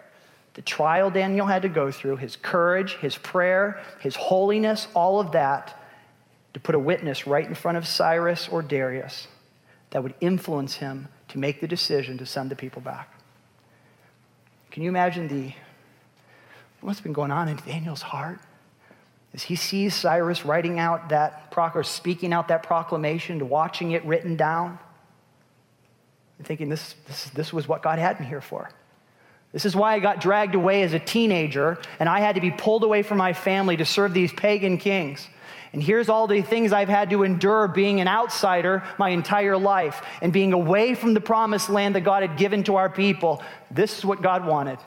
the 0.54 0.62
trial 0.62 1.10
Daniel 1.10 1.46
had 1.46 1.62
to 1.62 1.68
go 1.68 1.90
through, 1.90 2.16
his 2.16 2.36
courage, 2.36 2.94
his 2.94 3.16
prayer, 3.18 3.78
his 4.00 4.16
holiness, 4.16 4.88
all 4.94 5.20
of 5.20 5.32
that 5.32 5.82
to 6.54 6.60
put 6.60 6.74
a 6.74 6.78
witness 6.78 7.26
right 7.26 7.46
in 7.46 7.54
front 7.54 7.76
of 7.76 7.86
Cyrus 7.86 8.48
or 8.48 8.62
Darius 8.62 9.28
that 9.90 10.02
would 10.02 10.14
influence 10.22 10.76
him 10.76 11.08
to 11.28 11.38
make 11.38 11.60
the 11.60 11.68
decision 11.68 12.16
to 12.16 12.24
send 12.24 12.50
the 12.50 12.56
people 12.56 12.80
back. 12.80 13.12
Can 14.70 14.82
you 14.82 14.88
imagine 14.88 15.28
the 15.28 15.52
what's 16.80 17.00
been 17.00 17.12
going 17.12 17.30
on 17.30 17.48
in 17.48 17.56
Daniel's 17.66 18.00
heart? 18.00 18.38
As 19.34 19.42
he 19.42 19.56
sees 19.56 19.94
Cyrus 19.94 20.46
writing 20.46 20.78
out 20.78 21.10
that 21.10 21.52
or 21.54 21.82
speaking 21.82 22.32
out 22.32 22.48
that 22.48 22.62
proclamation, 22.62 23.40
to 23.40 23.44
watching 23.44 23.90
it 23.90 24.02
written 24.06 24.36
down, 24.36 24.78
and 26.38 26.46
thinking 26.46 26.68
this, 26.68 26.94
this, 27.06 27.30
this 27.30 27.52
was 27.52 27.66
what 27.66 27.82
God 27.82 27.98
had 27.98 28.20
me 28.20 28.26
here 28.26 28.40
for. 28.40 28.70
This 29.52 29.64
is 29.64 29.74
why 29.74 29.94
I 29.94 30.00
got 30.00 30.20
dragged 30.20 30.54
away 30.54 30.82
as 30.82 30.92
a 30.92 30.98
teenager, 30.98 31.78
and 31.98 32.08
I 32.08 32.20
had 32.20 32.34
to 32.34 32.40
be 32.40 32.50
pulled 32.50 32.84
away 32.84 33.02
from 33.02 33.18
my 33.18 33.32
family 33.32 33.76
to 33.78 33.84
serve 33.84 34.12
these 34.12 34.32
pagan 34.32 34.76
kings. 34.76 35.26
And 35.72 35.82
here's 35.82 36.08
all 36.08 36.26
the 36.26 36.42
things 36.42 36.72
I've 36.72 36.88
had 36.88 37.10
to 37.10 37.22
endure 37.22 37.68
being 37.68 38.00
an 38.00 38.08
outsider 38.08 38.82
my 38.98 39.10
entire 39.10 39.56
life 39.56 40.02
and 40.22 40.32
being 40.32 40.52
away 40.52 40.94
from 40.94 41.14
the 41.14 41.20
promised 41.20 41.68
land 41.68 41.94
that 41.94 42.02
God 42.02 42.22
had 42.22 42.38
given 42.38 42.64
to 42.64 42.76
our 42.76 42.88
people. 42.88 43.42
This 43.70 43.98
is 43.98 44.04
what 44.04 44.22
God 44.22 44.46
wanted. 44.46 44.78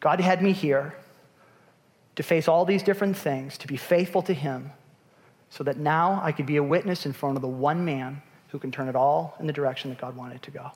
God 0.00 0.20
had 0.20 0.42
me 0.42 0.52
here 0.52 0.94
to 2.16 2.22
face 2.22 2.48
all 2.48 2.64
these 2.64 2.82
different 2.82 3.16
things, 3.16 3.56
to 3.58 3.66
be 3.66 3.76
faithful 3.76 4.22
to 4.22 4.34
Him, 4.34 4.72
so 5.50 5.64
that 5.64 5.78
now 5.78 6.20
I 6.22 6.32
could 6.32 6.46
be 6.46 6.56
a 6.56 6.62
witness 6.62 7.06
in 7.06 7.12
front 7.12 7.36
of 7.36 7.42
the 7.42 7.48
one 7.48 7.84
man 7.84 8.22
who 8.50 8.58
can 8.58 8.70
turn 8.70 8.88
it 8.88 8.96
all 8.96 9.36
in 9.40 9.46
the 9.46 9.52
direction 9.52 9.90
that 9.90 10.00
God 10.00 10.16
wanted 10.16 10.36
it 10.36 10.42
to 10.42 10.50
go. 10.50 10.70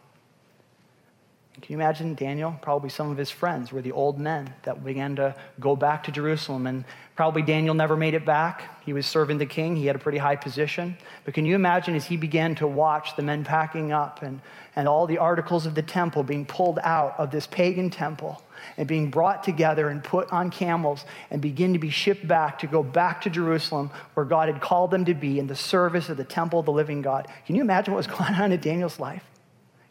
Can 1.63 1.73
you 1.73 1.79
imagine 1.79 2.15
Daniel? 2.15 2.57
Probably 2.61 2.91
some 2.91 3.11
of 3.11 3.17
his 3.17 3.31
friends 3.31 3.73
were 3.73 3.81
the 3.81 3.93
old 3.93 4.19
men 4.19 4.53
that 4.65 4.85
began 4.85 5.15
to 5.17 5.37
go 5.61 5.77
back 5.77 6.03
to 6.05 6.13
Jerusalem. 6.13 6.67
And 6.67 6.85
probably 7.15 7.43
Daniel 7.43 7.75
never 7.75 7.97
made 7.97 8.15
it 8.15 8.27
back. 8.27 8.83
He 8.85 8.93
was 8.93 9.07
serving 9.07 9.39
the 9.39 9.47
king, 9.47 9.77
he 9.77 9.87
had 9.87 9.95
a 9.95 10.01
pretty 10.01 10.19
high 10.19 10.37
position. 10.37 10.97
But 11.25 11.35
can 11.35 11.47
you 11.47 11.55
imagine 11.55 11.95
as 11.95 12.07
he 12.07 12.17
began 12.17 12.57
to 12.57 12.67
watch 12.67 13.15
the 13.15 13.23
men 13.23 13.45
packing 13.45 13.93
up 13.93 14.23
and, 14.23 14.41
and 14.75 14.89
all 14.89 15.07
the 15.07 15.19
articles 15.19 15.65
of 15.65 15.77
the 15.77 15.83
temple 15.83 16.25
being 16.25 16.45
pulled 16.45 16.81
out 16.83 17.15
of 17.19 17.31
this 17.31 17.47
pagan 17.47 17.89
temple 17.89 18.43
and 18.77 18.89
being 18.89 19.11
brought 19.11 19.45
together 19.45 19.89
and 19.89 20.03
put 20.03 20.31
on 20.33 20.51
camels 20.51 21.05
and 21.31 21.41
begin 21.41 21.73
to 21.73 21.79
be 21.79 21.91
shipped 21.91 22.27
back 22.27 22.59
to 22.61 22.67
go 22.67 22.83
back 22.83 23.23
to 23.23 23.31
Jerusalem 23.31 23.91
where 24.15 24.27
God 24.27 24.49
had 24.49 24.61
called 24.61 24.91
them 24.91 25.05
to 25.07 25.15
be 25.15 25.39
in 25.39 25.47
the 25.47 25.57
service 25.57 26.09
of 26.09 26.17
the 26.17 26.25
temple 26.25 26.61
of 26.61 26.67
the 26.67 26.73
living 26.73 27.03
God? 27.03 27.29
Can 27.47 27.57
you 27.57 27.63
imagine 27.63 27.95
what 27.95 27.99
was 27.99 28.07
going 28.19 28.35
on 28.35 28.53
in 28.53 28.61
Daniel's 28.61 28.99
life? 28.99 29.25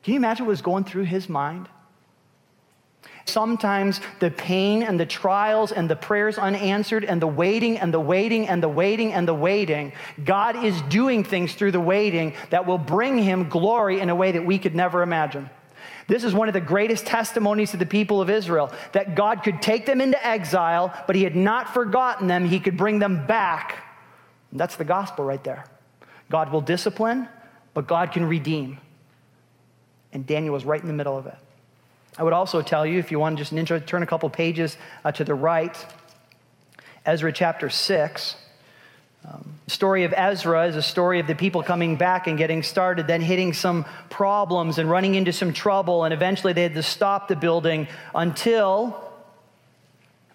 Can 0.04 0.14
you 0.14 0.18
imagine 0.18 0.46
what 0.46 0.52
was 0.52 0.62
going 0.62 0.84
through 0.84 1.04
his 1.04 1.30
mind? 1.30 1.70
Sometimes 3.26 4.02
the 4.20 4.32
pain 4.32 4.84
and 4.84 5.00
the 5.00 5.06
trials 5.06 5.72
and 5.72 5.90
the 5.90 5.96
prayers 5.96 6.38
unanswered 6.38 7.06
and 7.06 7.22
the 7.22 7.28
waiting 7.28 7.78
and 7.78 7.94
the 7.94 8.00
waiting 8.00 8.50
and 8.50 8.62
the 8.62 8.68
waiting 8.68 9.14
and 9.14 9.26
the 9.26 9.34
waiting, 9.34 9.94
God 10.24 10.64
is 10.64 10.82
doing 10.84 11.24
things 11.24 11.54
through 11.56 11.72
the 11.72 11.80
waiting 11.80 12.34
that 12.50 12.68
will 12.68 12.78
bring 12.78 13.18
him 13.18 13.48
glory 13.48 14.02
in 14.02 14.10
a 14.10 14.16
way 14.16 14.34
that 14.34 14.46
we 14.46 14.60
could 14.60 14.76
never 14.76 15.02
imagine. 15.02 15.50
This 16.08 16.24
is 16.24 16.34
one 16.34 16.48
of 16.48 16.54
the 16.54 16.62
greatest 16.62 17.06
testimonies 17.06 17.72
to 17.72 17.78
the 17.78 17.86
people 17.86 18.22
of 18.22 18.30
Israel 18.30 18.72
that 18.92 19.16
God 19.16 19.44
could 19.44 19.62
take 19.62 19.86
them 19.86 20.02
into 20.02 20.26
exile, 20.26 20.94
but 21.08 21.16
he 21.16 21.24
had 21.24 21.36
not 21.36 21.74
forgotten 21.74 22.28
them. 22.28 22.46
He 22.46 22.60
could 22.60 22.78
bring 22.78 23.00
them 23.00 23.26
back. 23.26 23.84
And 24.52 24.60
that's 24.60 24.76
the 24.76 24.84
gospel 24.84 25.24
right 25.24 25.44
there. 25.44 25.66
God 26.30 26.52
will 26.52 26.62
discipline, 26.62 27.28
but 27.74 27.88
God 27.88 28.12
can 28.12 28.26
redeem 28.26 28.80
and 30.14 30.26
Daniel 30.26 30.54
was 30.54 30.64
right 30.64 30.80
in 30.80 30.88
the 30.88 30.94
middle 30.94 31.18
of 31.18 31.26
it. 31.26 31.36
I 32.18 32.24
would 32.24 32.34
also 32.34 32.62
tell 32.62 32.86
you, 32.86 33.00
if 33.00 33.12
you 33.12 33.20
want 33.20 33.40
just 33.40 33.52
an 33.52 33.58
intro, 33.58 33.80
turn 33.80 34.04
a 34.04 34.06
couple 34.06 34.30
pages 34.30 34.78
uh, 35.04 35.12
to 35.14 35.24
the 35.24 35.34
right, 35.34 35.86
Ezra 37.06 37.34
chapter 37.34 37.70
6. 37.70 38.36
Um, 39.26 39.54
the 39.66 39.72
story 39.72 40.04
of 40.04 40.14
Ezra 40.16 40.68
is 40.68 40.76
a 40.76 40.82
story 40.82 41.20
of 41.20 41.28
the 41.28 41.36
people 41.36 41.64
coming 41.64 41.96
back 41.96 42.28
and 42.28 42.38
getting 42.38 42.62
started, 42.62 43.08
then 43.08 43.22
hitting 43.22 43.54
some 43.54 43.86
problems 44.10 44.78
and 44.78 44.90
running 44.90 45.16
into 45.16 45.32
some 45.32 45.54
trouble, 45.54 46.04
and 46.04 46.14
eventually 46.14 46.52
they 46.52 46.64
had 46.64 46.74
to 46.74 46.84
stop 46.84 47.30
the 47.30 47.36
building 47.36 47.88
until 48.14 49.02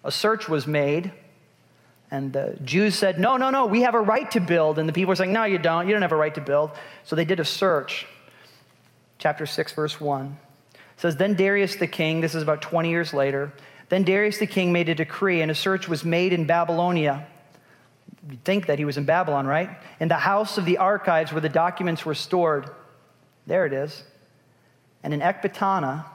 a 0.03 0.11
search 0.11 0.49
was 0.49 0.65
made. 0.65 1.11
And 2.11 2.33
the 2.33 2.57
Jews 2.63 2.95
said, 2.95 3.19
No, 3.19 3.37
no, 3.37 3.51
no, 3.51 3.67
we 3.67 3.83
have 3.83 3.93
a 3.93 4.01
right 4.01 4.29
to 4.31 4.39
build. 4.39 4.79
And 4.79 4.89
the 4.89 4.93
people 4.93 5.09
were 5.09 5.15
saying, 5.15 5.33
No, 5.33 5.43
you 5.43 5.59
don't. 5.59 5.87
You 5.87 5.93
don't 5.93 6.01
have 6.01 6.11
a 6.11 6.15
right 6.17 6.33
to 6.33 6.41
build. 6.41 6.71
So 7.03 7.15
they 7.15 7.25
did 7.25 7.39
a 7.39 7.45
search 7.45 8.07
chapter 9.19 9.45
6, 9.45 9.73
verse 9.73 10.01
1. 10.01 10.37
It 10.73 10.79
says, 10.97 11.17
Then 11.17 11.35
Darius 11.35 11.75
the 11.75 11.85
king, 11.85 12.21
this 12.21 12.33
is 12.33 12.41
about 12.41 12.63
20 12.63 12.89
years 12.89 13.13
later, 13.13 13.53
then 13.89 14.03
Darius 14.03 14.39
the 14.39 14.47
king 14.47 14.71
made 14.73 14.89
a 14.89 14.95
decree, 14.95 15.41
and 15.41 15.51
a 15.51 15.55
search 15.55 15.87
was 15.87 16.03
made 16.03 16.33
in 16.33 16.45
Babylonia. 16.45 17.27
You'd 18.27 18.43
think 18.43 18.65
that 18.67 18.79
he 18.79 18.85
was 18.85 18.97
in 18.97 19.05
Babylon, 19.05 19.47
right? 19.47 19.69
In 19.99 20.07
the 20.07 20.15
house 20.15 20.57
of 20.57 20.65
the 20.65 20.77
archives 20.77 21.31
where 21.31 21.41
the 21.41 21.49
documents 21.49 22.05
were 22.05 22.15
stored. 22.15 22.69
There 23.47 23.65
it 23.65 23.73
is. 23.73 24.03
And 25.03 25.13
in 25.13 25.21
Ecbatana, 25.21 26.05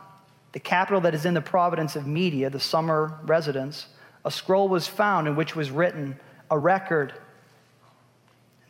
the 0.52 0.60
capital 0.60 1.00
that 1.02 1.14
is 1.14 1.24
in 1.24 1.34
the 1.34 1.40
province 1.40 1.96
of 1.96 2.06
Media, 2.06 2.50
the 2.50 2.60
summer 2.60 3.18
residence, 3.24 3.86
a 4.24 4.30
scroll 4.30 4.68
was 4.68 4.86
found 4.86 5.26
in 5.26 5.36
which 5.36 5.56
was 5.56 5.70
written 5.70 6.18
a 6.50 6.58
record 6.58 7.14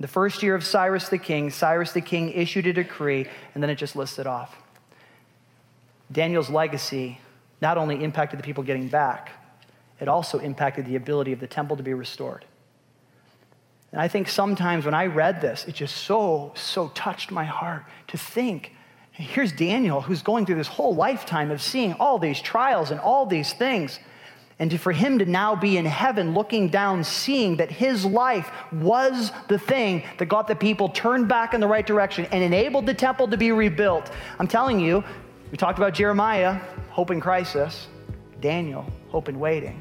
the 0.01 0.09
first 0.09 0.43
year 0.43 0.55
of 0.55 0.65
Cyrus 0.65 1.09
the 1.09 1.19
king, 1.19 1.51
Cyrus 1.51 1.93
the 1.93 2.01
king 2.01 2.33
issued 2.33 2.67
a 2.67 2.73
decree, 2.73 3.27
and 3.55 3.63
then 3.63 3.71
it 3.71 3.77
just 3.77 3.95
listed 3.95 4.27
off. 4.27 4.57
Daniel's 6.11 6.51
legacy 6.51 7.21
not 7.63 7.79
only 7.79 8.03
impacted 8.03 8.39
the 8.39 8.43
people 8.43 8.65
getting 8.65 8.89
back, 8.89 9.31
it 10.01 10.09
also 10.09 10.39
impacted 10.39 10.87
the 10.87 10.97
ability 10.97 11.33
of 11.33 11.41
the 11.41 11.47
temple 11.47 11.77
to 11.77 11.83
be 11.83 11.95
restored. 11.95 12.45
And 13.95 14.03
I 14.03 14.09
think 14.09 14.29
sometimes 14.29 14.87
when 14.87 14.93
I 14.93 15.07
read 15.07 15.41
this, 15.41 15.67
it 15.69 15.77
just 15.77 15.99
so, 15.99 16.51
so 16.57 16.89
touched 16.97 17.31
my 17.31 17.45
heart 17.45 17.85
to 18.09 18.19
think 18.19 18.73
here's 19.13 19.53
Daniel 19.53 20.01
who's 20.01 20.21
going 20.21 20.47
through 20.47 20.57
this 20.57 20.67
whole 20.67 20.97
lifetime 20.97 21.53
of 21.53 21.63
seeing 21.63 21.93
all 21.93 22.19
these 22.19 22.41
trials 22.41 22.91
and 22.91 22.99
all 22.99 23.25
these 23.25 23.53
things. 23.53 24.01
And 24.59 24.69
to, 24.73 24.79
for 24.79 24.91
him 24.91 25.21
to 25.21 25.27
now 25.27 25.55
be 25.55 25.77
in 25.77 25.85
heaven 25.85 26.35
looking 26.35 26.71
down, 26.71 27.05
seeing 27.05 27.59
that 27.59 27.71
his 27.71 28.05
life 28.05 28.51
was 28.73 29.31
the 29.47 29.61
thing 29.61 30.03
that 30.19 30.27
got 30.27 30.49
the 30.49 30.57
people 30.57 30.89
turned 30.89 31.29
back 31.29 31.55
in 31.55 31.61
the 31.61 31.69
right 31.69 31.87
direction 31.87 32.27
and 32.33 32.43
enabled 32.43 32.87
the 32.87 32.95
temple 32.95 33.29
to 33.29 33.37
be 33.37 33.53
rebuilt. 33.53 34.11
I'm 34.41 34.49
telling 34.49 34.81
you, 34.81 35.05
we 35.53 35.57
talked 35.57 35.79
about 35.79 35.95
Jeremiah, 35.95 36.59
hope 36.91 37.13
in 37.13 37.21
crisis, 37.21 37.87
Daniel, 38.41 38.85
hope 39.11 39.29
in 39.29 39.39
waiting. 39.39 39.81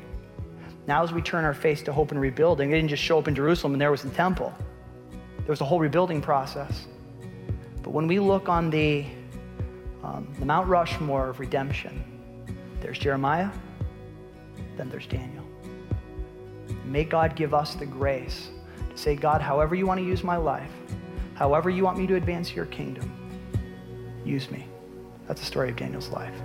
Now, 0.86 1.04
as 1.04 1.13
we 1.13 1.22
turn 1.22 1.46
our 1.46 1.54
face 1.54 1.82
to 1.84 1.93
hope 1.93 2.12
and 2.12 2.19
rebuilding, 2.19 2.72
it 2.72 2.76
didn't 2.76 2.89
just 2.89 3.04
show 3.04 3.17
up 3.17 3.28
in 3.28 3.36
Jerusalem 3.36 3.74
and 3.74 3.82
there 3.82 3.91
was 3.91 4.02
the 4.02 4.10
temple, 4.10 4.54
there 5.38 5.48
was 5.48 5.62
a 5.62 5.65
whole 5.65 5.80
rebuilding 5.80 6.22
process. 6.22 6.88
But 7.82 7.91
when 7.91 8.08
we 8.08 8.19
look 8.19 8.50
on 8.50 8.69
the, 8.69 9.06
um, 10.04 10.34
the 10.39 10.46
Mount 10.46 10.67
Rushmore 10.67 11.30
of 11.30 11.39
redemption, 11.39 12.04
there's 12.82 12.98
Jeremiah, 12.98 13.50
then 14.78 14.89
there's 14.89 15.08
Daniel. 15.08 15.43
May 16.86 17.04
God 17.04 17.36
give 17.36 17.54
us 17.54 17.76
the 17.76 17.86
grace 17.86 18.50
to 18.89 18.98
say, 18.98 19.15
God, 19.15 19.41
however 19.41 19.76
you 19.76 19.86
want 19.86 20.00
to 20.00 20.06
use 20.06 20.24
my 20.24 20.38
life, 20.38 20.72
however 21.36 21.69
you 21.69 21.84
want 21.84 21.98
me 21.98 22.08
to 22.08 22.15
advance 22.15 22.54
your 22.54 22.65
kingdom, 22.65 23.12
use 24.26 24.52
me. 24.52 24.67
That's 25.28 25.39
the 25.39 25.46
story 25.46 25.69
of 25.69 25.76
Daniel's 25.76 26.10
life. 26.10 26.36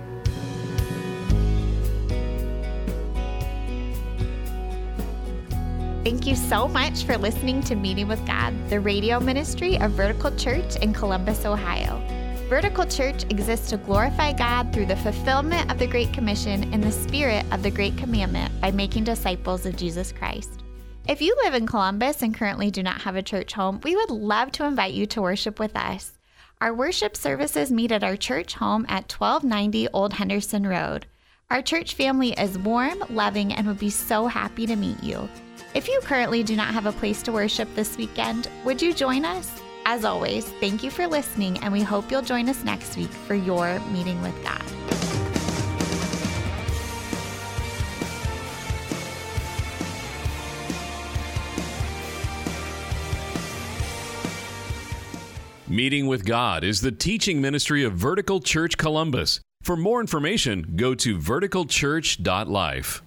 Thank 6.01 6.25
you 6.25 6.37
so 6.37 6.65
much 6.65 7.03
for 7.03 7.17
listening 7.17 7.61
to 7.63 7.75
Meeting 7.75 8.07
with 8.07 8.25
God, 8.25 8.53
the 8.69 8.79
radio 8.79 9.19
ministry 9.19 9.77
of 9.77 9.91
Vertical 9.91 10.33
Church 10.37 10.77
in 10.77 10.93
Columbus, 10.93 11.45
Ohio. 11.45 12.01
Vertical 12.47 12.85
Church 12.85 13.23
exists 13.23 13.69
to 13.69 13.77
glorify 13.77 14.31
God 14.31 14.71
through 14.71 14.85
the 14.85 14.95
fulfillment 14.95 15.69
of 15.69 15.77
the 15.77 15.85
Great 15.85 16.13
Commission 16.13 16.73
in 16.73 16.79
the 16.79 16.91
spirit 16.91 17.45
of 17.51 17.63
the 17.63 17.69
Great 17.69 17.97
Commandment 17.97 18.49
by 18.61 18.71
making 18.71 19.03
disciples 19.03 19.65
of 19.65 19.75
Jesus 19.75 20.13
Christ. 20.13 20.63
If 21.09 21.21
you 21.21 21.35
live 21.43 21.53
in 21.53 21.67
Columbus 21.67 22.21
and 22.21 22.33
currently 22.33 22.71
do 22.71 22.81
not 22.81 23.01
have 23.01 23.17
a 23.17 23.21
church 23.21 23.51
home, 23.51 23.81
we 23.83 23.97
would 23.97 24.09
love 24.09 24.53
to 24.53 24.65
invite 24.65 24.93
you 24.93 25.05
to 25.07 25.21
worship 25.21 25.59
with 25.59 25.75
us. 25.75 26.17
Our 26.61 26.73
worship 26.73 27.17
services 27.17 27.73
meet 27.73 27.91
at 27.91 28.05
our 28.05 28.15
church 28.15 28.53
home 28.53 28.85
at 28.87 29.11
1290 29.11 29.89
Old 29.89 30.13
Henderson 30.13 30.65
Road. 30.65 31.07
Our 31.51 31.61
church 31.61 31.95
family 31.95 32.31
is 32.31 32.57
warm, 32.57 33.03
loving, 33.09 33.53
and 33.53 33.67
would 33.67 33.79
be 33.79 33.89
so 33.89 34.27
happy 34.27 34.65
to 34.65 34.77
meet 34.77 35.03
you. 35.03 35.27
If 35.75 35.87
you 35.87 35.99
currently 36.01 36.41
do 36.41 36.55
not 36.55 36.73
have 36.73 36.87
a 36.87 36.91
place 36.91 37.21
to 37.23 37.31
worship 37.31 37.67
this 37.75 37.95
weekend, 37.95 38.49
would 38.65 38.81
you 38.81 38.91
join 38.91 39.23
us? 39.23 39.61
As 39.85 40.03
always, 40.03 40.45
thank 40.59 40.83
you 40.83 40.89
for 40.89 41.05
listening, 41.05 41.59
and 41.59 41.71
we 41.71 41.81
hope 41.81 42.09
you'll 42.09 42.23
join 42.23 42.49
us 42.49 42.63
next 42.63 42.97
week 42.97 43.09
for 43.09 43.35
your 43.35 43.79
meeting 43.91 44.19
with 44.23 44.35
God. 44.43 44.63
Meeting 55.67 56.07
with 56.07 56.25
God 56.25 56.63
is 56.63 56.81
the 56.81 56.91
teaching 56.91 57.39
ministry 57.39 57.83
of 57.83 57.93
Vertical 57.93 58.39
Church 58.39 58.75
Columbus. 58.75 59.39
For 59.61 59.77
more 59.77 60.01
information, 60.01 60.73
go 60.75 60.95
to 60.95 61.15
verticalchurch.life. 61.15 63.03